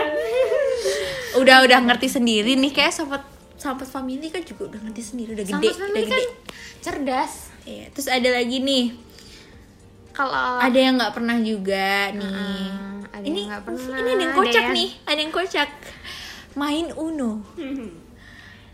Udah 1.36 1.58
udah 1.62 1.80
ngerti 1.84 2.08
sendiri 2.10 2.54
nih 2.54 2.72
kayak 2.72 2.92
sobat 2.92 3.24
sahabat 3.56 3.86
family 3.86 4.28
kan 4.28 4.42
juga 4.42 4.70
udah 4.70 4.82
ngerti 4.82 5.02
sendiri 5.04 5.34
udah 5.34 5.46
gede, 5.46 5.68
udah 5.68 5.76
kan 5.76 5.90
gede. 5.94 6.24
cerdas 6.80 7.34
Iya, 7.62 7.86
terus 7.92 8.08
ada 8.08 8.30
lagi 8.32 8.58
nih. 8.58 8.86
kalau 10.10 10.58
Ada 10.58 10.80
yang 10.80 10.96
nggak 10.96 11.12
pernah 11.12 11.38
juga 11.38 12.10
nih. 12.10 12.24
Ah, 12.26 12.98
ada 13.10 13.24
ini 13.24 13.36
yang 13.38 13.50
nggak 13.50 13.64
pernah, 13.64 13.84
ini 13.84 14.00
ada 14.00 14.10
yang 14.10 14.20
ada 14.26 14.38
kocak 14.38 14.64
yang- 14.64 14.74
nih, 14.74 14.90
ada 15.04 15.20
yang 15.20 15.34
kocak. 15.34 15.70
Main 16.52 16.88
Uno. 16.94 17.32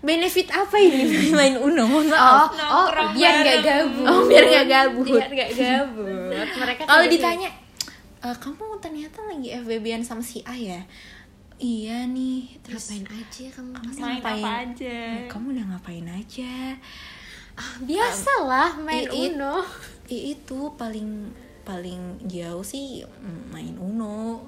Benefit 0.05 0.47
apa 0.47 0.77
ini 0.77 1.01
main 1.33 1.57
Uno? 1.57 1.83
Mohon 1.83 2.07
oh 2.07 2.45
maaf. 2.45 2.49
oh 2.53 2.87
biar 3.11 3.33
nggak 3.35 3.59
gabut 3.59 4.05
Oh, 4.05 4.21
biar 4.23 4.43
nggak 4.45 4.67
gabut. 4.67 5.09
biar 5.09 5.27
nggak 5.27 5.51
gabut 5.51 6.47
mereka 6.61 6.81
Kalau 6.85 7.05
ditanya 7.05 7.49
"Eh, 8.21 8.35
kamu 8.35 8.63
ternyata 8.77 9.19
lagi 9.23 9.49
FBB-an 9.55 10.01
sama 10.01 10.21
si 10.21 10.41
A 10.43 10.53
ya 10.53 10.81
iya 11.55 12.03
nih 12.05 12.51
terus 12.59 12.91
Ngapain 12.91 13.07
aja 13.17 13.45
kamu? 13.49 13.71
kamu 13.71 13.89
Main 13.95 14.03
ngapain 14.13 14.43
apa 14.43 14.51
aja? 14.61 14.97
Eh, 15.15 15.25
kamu 15.25 15.45
udah 15.51 15.65
ngapain 15.67 16.07
aja 16.11 16.53
Biasalah 17.79 18.69
main 18.77 19.07
i- 19.07 19.31
Uno. 19.31 19.63
I- 20.07 20.25
itu 20.33 20.59
paling 20.73 21.31
paling 21.63 22.01
jauh 22.23 22.61
sih 22.61 23.01
mm, 23.01 23.41
main 23.49 23.73
Uno 23.75 24.43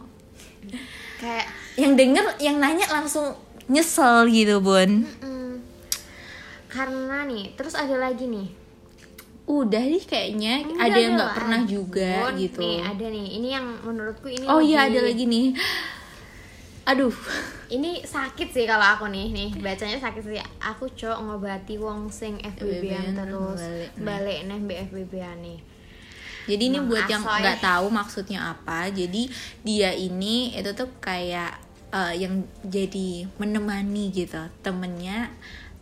Kayak 1.15 1.47
yang 1.75 1.93
denger 1.93 2.25
yang 2.37 2.57
nanya 2.57 2.85
langsung 2.89 3.31
nyesel 3.67 4.27
gitu 4.27 4.59
bun 4.59 5.07
mm, 5.17 5.46
karena 6.67 7.23
nih, 7.23 7.55
terus 7.55 7.73
ada 7.73 7.95
lagi 7.95 8.27
nih. 8.27 8.47
udah 9.47 9.79
nih 9.79 10.03
kayaknya 10.03 10.53
Enggak, 10.59 10.83
ada 10.91 10.97
yang 10.99 11.13
nggak 11.15 11.35
pernah 11.39 11.61
juga 11.63 12.11
Bun. 12.27 12.35
gitu 12.35 12.59
Nih, 12.59 12.83
ada 12.83 13.05
nih. 13.07 13.27
Ini 13.39 13.47
yang 13.47 13.65
menurutku 13.79 14.27
ini 14.27 14.43
oh 14.43 14.59
iya 14.59 14.91
ada 14.91 14.99
lagi 14.99 15.23
nih 15.23 15.55
aduh 16.83 17.15
Ini 17.67 18.03
sakit 18.03 18.47
sih 18.51 18.63
kalau 18.63 18.83
aku 18.83 19.11
nih, 19.11 19.31
nih 19.35 19.49
bacanya 19.59 19.99
sakit 19.99 20.23
sih. 20.23 20.39
Aku 20.59 20.87
cok 20.87 21.19
ngobati 21.19 21.75
wong 21.75 22.07
sing 22.07 22.39
FBB-an 22.39 23.11
FBB-an 23.11 23.15
terus 23.19 23.61
balik 23.99 24.39
nih. 24.47 24.59
balik 24.63 25.35
nih. 25.43 25.59
Jadi 26.47 26.63
ini 26.63 26.79
Mang 26.79 26.87
buat 26.87 27.05
yang 27.11 27.23
nggak 27.27 27.59
tahu 27.59 27.91
maksudnya 27.91 28.39
apa. 28.55 28.87
Jadi 28.87 29.27
dia 29.67 29.91
ini 29.91 30.55
itu 30.55 30.71
tuh 30.71 30.87
kayak 31.03 31.59
eh, 31.91 32.13
yang 32.23 32.47
jadi 32.63 33.27
menemani 33.35 34.15
gitu 34.15 34.39
temennya 34.63 35.27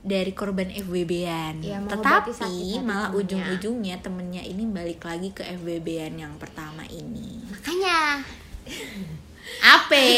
dari 0.05 0.31
korban 0.31 0.69
FWB-an. 0.69 1.65
Sakit 1.65 1.89
Tetapi 1.89 2.29
hati 2.31 2.77
malah 2.79 3.09
ujung-ujungnya 3.11 3.97
temennya 3.99 4.39
ini 4.39 4.63
balik 4.63 5.01
lagi 5.01 5.33
ke 5.33 5.41
FWB-an 5.41 6.13
yang 6.15 6.33
pertama 6.37 6.85
ini. 6.85 7.41
Makanya, 7.49 8.21
Ape. 9.75 10.09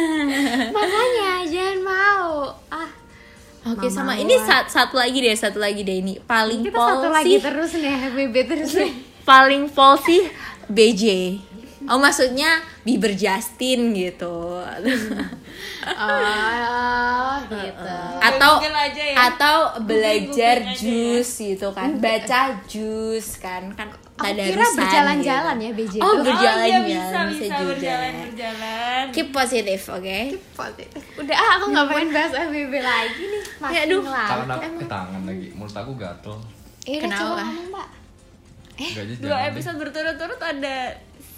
makanya 0.76 1.30
jangan 1.46 1.78
mau. 1.80 2.28
Ah, 2.68 2.90
Oke, 3.62 3.88
Mama 3.88 3.92
sama 3.92 4.12
ini 4.16 4.36
sat- 4.38 4.68
satu 4.68 4.96
lagi 4.96 5.20
deh, 5.20 5.32
satu 5.34 5.60
lagi 5.60 5.80
deh 5.80 6.00
ini 6.00 6.16
paling 6.18 6.64
kita 6.64 6.72
pol 6.72 6.88
satu 6.90 7.08
lagi 7.10 7.36
terus 7.36 7.72
nih 7.74 7.92
FBB 8.08 8.34
terus 8.46 8.72
nih. 8.74 8.92
paling 9.28 9.68
pol 9.68 9.96
sih 9.98 10.28
BJ. 10.66 11.36
Oh 11.88 11.96
maksudnya 11.96 12.60
Bieber 12.84 13.16
Justin 13.16 13.96
gitu. 13.96 14.60
Oh, 15.80 17.32
gitu. 17.48 17.96
atau 18.20 18.60
aja 18.60 19.00
ya. 19.00 19.16
atau 19.32 19.56
belajar 19.80 20.60
Google 20.60 20.76
aja 20.76 20.80
jus 20.80 21.28
gitu 21.40 21.68
kan 21.72 21.96
baca 21.96 22.40
jus 22.68 23.40
kan 23.40 23.72
kan 23.72 23.88
Aku 24.20 24.28
kira 24.28 24.60
tadarusan 24.60 24.76
berjalan-jalan 24.76 25.56
gitu. 25.56 25.64
ya 25.64 25.72
BJ 25.72 25.94
oh 26.04 26.12
itu. 26.12 26.22
berjalan 26.28 26.60
oh, 26.60 26.68
iya, 26.68 26.76
ya 26.76 26.80
bisa, 26.84 27.18
bisa, 27.24 27.44
juga 27.48 27.64
berjalan 27.72 28.12
berjalan. 28.28 29.02
keep 29.16 29.28
positif 29.32 29.80
oke 29.88 30.20
Positif. 30.52 31.00
Udah 31.16 31.36
ah, 31.36 31.50
aku 31.56 31.64
nggak 31.72 31.86
pengen 31.88 32.08
bahas 32.12 32.32
FBB 32.36 32.74
lagi 32.84 33.22
nih. 33.24 33.42
Makin 33.56 33.72
Ya, 33.72 33.80
aduh. 33.88 34.02
tangan 34.04 34.48
aku 34.52 34.64
eh, 34.68 34.88
tangan 34.88 35.22
lagi 35.24 35.46
mulut 35.56 35.76
aku 35.76 35.92
gatel 35.96 36.36
Eh, 36.84 36.96
udah 36.96 37.02
Kenapa? 37.08 37.20
coba 37.20 37.42
ngomong, 37.44 37.68
Mbak. 37.72 37.88
Enggak 38.80 39.02
aja 39.04 39.14
Dua 39.20 39.38
episode 39.48 39.76
berturut-turut 39.76 40.40
ada 40.40 40.76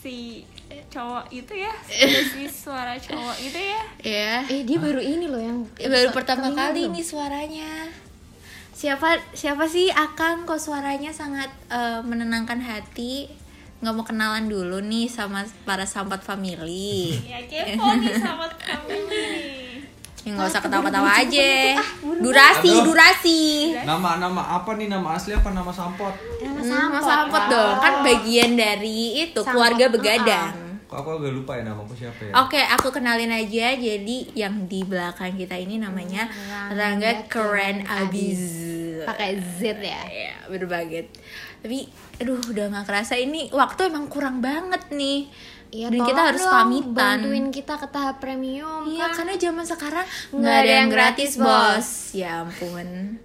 si 0.02 0.42
cowok 0.90 1.30
itu 1.30 1.54
ya, 1.54 1.70
si 2.34 2.50
suara 2.50 2.98
cowok 2.98 3.36
itu 3.38 3.54
ya. 3.54 3.82
ya 4.02 4.34
Eh, 4.50 4.66
dia 4.66 4.82
baru 4.82 4.98
ini 4.98 5.30
loh 5.30 5.38
yang 5.38 5.62
baru 5.78 6.10
episode 6.10 6.16
pertama 6.18 6.50
kali 6.50 6.90
nih 6.90 7.06
suaranya. 7.06 7.86
Siapa 8.74 9.22
siapa 9.30 9.70
sih 9.70 9.94
Akang? 9.94 10.42
Kok 10.42 10.58
suaranya 10.58 11.14
sangat 11.14 11.54
eh, 11.70 12.02
menenangkan 12.02 12.58
hati? 12.58 13.30
Nggak 13.78 13.94
mau 13.94 14.02
kenalan 14.02 14.50
dulu 14.50 14.82
nih 14.82 15.06
sama 15.06 15.46
para 15.62 15.86
sampat 15.86 16.26
family. 16.26 17.14
Ya 17.22 17.38
kepo 17.46 17.86
nih 18.02 18.18
sama 18.18 18.50
kamu 18.58 18.98
nih. 20.22 20.24
ya 20.24 20.32
nggak 20.32 20.48
usah 20.48 20.60
ketawa-ketawa 20.60 21.10
aja 21.16 21.50
durasi 22.16 22.70
Aduh. 22.72 22.84
durasi 22.86 23.40
nama 23.82 24.10
nama 24.16 24.42
apa 24.54 24.70
nih 24.72 24.86
nama 24.86 25.08
asli 25.12 25.32
apa 25.32 25.50
nama 25.50 25.68
sampot 25.68 26.14
Nama 26.38 26.58
Sama 26.60 26.70
sampot. 26.94 27.02
sampot 27.04 27.44
dong, 27.48 27.74
kan 27.76 27.94
bagian 28.02 28.50
dari 28.52 28.98
itu 29.20 29.34
Sampot, 29.36 29.50
keluarga 29.52 29.84
begadang. 29.88 30.50
kok 30.84 30.98
aku 30.98 31.10
agak 31.16 31.32
lupa 31.32 31.52
ya 31.54 31.64
namaku 31.64 31.94
siapa 31.96 32.20
ya 32.20 32.32
Oke, 32.38 32.60
aku 32.60 32.88
kenalin 32.90 33.30
aja. 33.30 33.72
Jadi 33.72 34.28
yang 34.34 34.66
di 34.66 34.82
belakang 34.82 35.32
kita 35.32 35.56
ini 35.56 35.76
namanya 35.76 36.28
Rangga 36.68 37.24
Keren 37.26 37.80
Abiz. 37.82 38.42
Pakai 39.02 39.40
Z 39.40 39.72
ya. 39.74 40.02
Ya, 40.04 40.36
berbaget. 40.46 41.08
Tapi, 41.58 41.88
aduh, 42.18 42.36
udah 42.44 42.68
nggak 42.68 42.84
kerasa 42.84 43.16
ini 43.16 43.48
waktu 43.50 43.88
emang 43.88 44.04
kurang 44.06 44.38
banget 44.38 44.92
nih. 44.92 45.32
Iya, 45.72 45.88
Dan 45.88 46.04
kita 46.04 46.20
harus 46.28 46.44
dong 46.44 46.52
pamitan. 46.52 47.16
Bantuin 47.24 47.48
kita 47.48 47.74
ke 47.80 47.86
tahap 47.88 48.20
premium 48.20 48.84
Iya, 48.84 49.08
kan. 49.08 49.24
karena 49.24 49.34
zaman 49.40 49.64
sekarang 49.64 50.06
nggak 50.36 50.56
ada 50.60 50.72
yang 50.84 50.90
gratis, 50.92 51.30
bos. 51.40 52.12
Ya 52.12 52.44
ampun. 52.44 53.16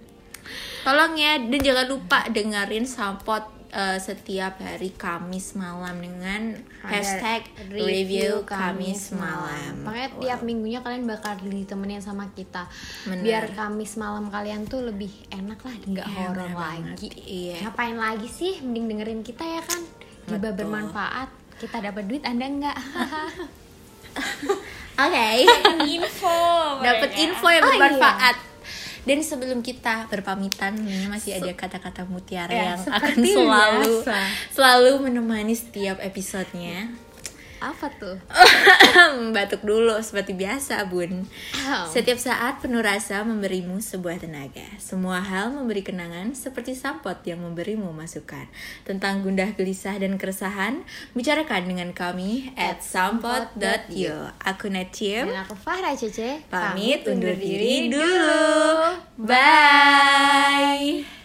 Tolong 0.80 1.12
ya, 1.20 1.36
dan 1.36 1.60
jangan 1.60 1.86
lupa 1.86 2.24
dengerin 2.32 2.88
Sampot 2.88 3.44
eh, 3.68 4.00
setiap 4.00 4.56
hari 4.64 4.96
Kamis 4.96 5.52
malam 5.52 6.00
dengan 6.00 6.56
hashtag 6.80 7.44
review 7.68 8.40
Kamis 8.48 9.12
malam. 9.12 9.84
Makanya 9.84 10.10
tiap 10.16 10.40
minggunya 10.40 10.80
kalian 10.80 11.04
bakal 11.04 11.36
ditemenin 11.44 12.00
sama 12.00 12.32
kita. 12.32 12.64
Bener. 13.04 13.20
Biar 13.28 13.44
Kamis 13.52 14.00
malam 14.00 14.32
kalian 14.32 14.64
tuh 14.64 14.88
lebih 14.88 15.12
enak 15.28 15.60
lah, 15.60 15.76
nggak 15.84 16.08
Iya, 16.08 16.16
horor 16.32 16.52
lagi. 16.56 17.12
Iya. 17.12 17.68
Ngapain 17.68 17.96
lagi 18.00 18.28
sih? 18.32 18.64
Mending 18.64 18.96
dengerin 18.96 19.20
kita 19.20 19.44
ya 19.44 19.60
kan. 19.60 19.84
Juga 20.24 20.48
bermanfaat. 20.56 21.37
Kita 21.58 21.76
dapat 21.80 22.04
duit, 22.04 22.22
Anda 22.22 22.46
enggak. 22.46 22.78
Oke, 24.98 25.26
Info. 25.84 26.38
dapat 26.82 27.10
info 27.14 27.46
yang 27.46 27.62
Oh, 27.62 27.70
bermanfaat. 27.70 28.36
Dan 29.02 29.22
sebelum 29.22 29.58
kita 29.60 30.04
berpamitan, 30.06 30.74
ini 30.76 31.06
masih 31.06 31.38
ada 31.38 31.48
kata-kata 31.50 32.04
mutiara 32.04 32.50
Ya, 32.50 32.64
yang 32.74 32.80
akan 32.84 33.14
selalu 33.16 33.92
biasa. 34.04 34.16
selalu 34.50 34.90
menemani 35.00 35.54
setiap 35.54 35.96
episodenya. 35.98 36.92
Apa 37.58 37.90
tuh? 37.98 38.16
Batuk 39.34 39.66
dulu 39.66 39.98
seperti 39.98 40.38
biasa, 40.38 40.86
Bun. 40.86 41.26
Oh. 41.66 41.86
Setiap 41.90 42.18
saat 42.18 42.62
penuh 42.62 42.78
rasa 42.78 43.26
memberimu 43.26 43.82
sebuah 43.82 44.22
tenaga. 44.22 44.64
Semua 44.78 45.18
hal 45.18 45.50
memberi 45.50 45.82
kenangan 45.82 46.38
seperti 46.38 46.78
sampot 46.78 47.18
yang 47.26 47.42
memberimu 47.42 47.90
masukan. 47.90 48.46
Tentang 48.86 49.26
gundah 49.26 49.58
gelisah 49.58 49.98
dan 49.98 50.14
keresahan, 50.16 50.86
bicarakan 51.18 51.66
dengan 51.66 51.90
kami 51.90 52.54
at 52.54 52.80
sampot.yo. 52.80 54.30
Aku 54.46 54.70
Netiem. 54.70 55.26
Dan 55.26 55.42
aku 55.42 55.58
Farah 55.58 55.98
Cece. 55.98 56.46
Pamit 56.46 57.02
undur 57.10 57.34
diri 57.34 57.90
dulu. 57.90 58.94
Bye. 59.18 61.17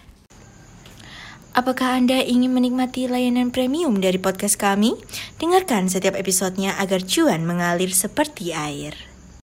Apakah 1.54 2.01
Anda 2.01 2.18
ingin 2.18 2.49
menikmati 2.49 3.06
layanan 3.06 3.54
premium 3.54 4.01
dari 4.01 4.18
podcast 4.18 4.58
kami? 4.58 4.97
Dengarkan 5.38 5.86
setiap 5.86 6.18
episodenya 6.18 6.74
agar 6.82 7.06
cuan 7.06 7.45
mengalir 7.45 7.93
seperti 7.93 8.58
air. 8.58 9.12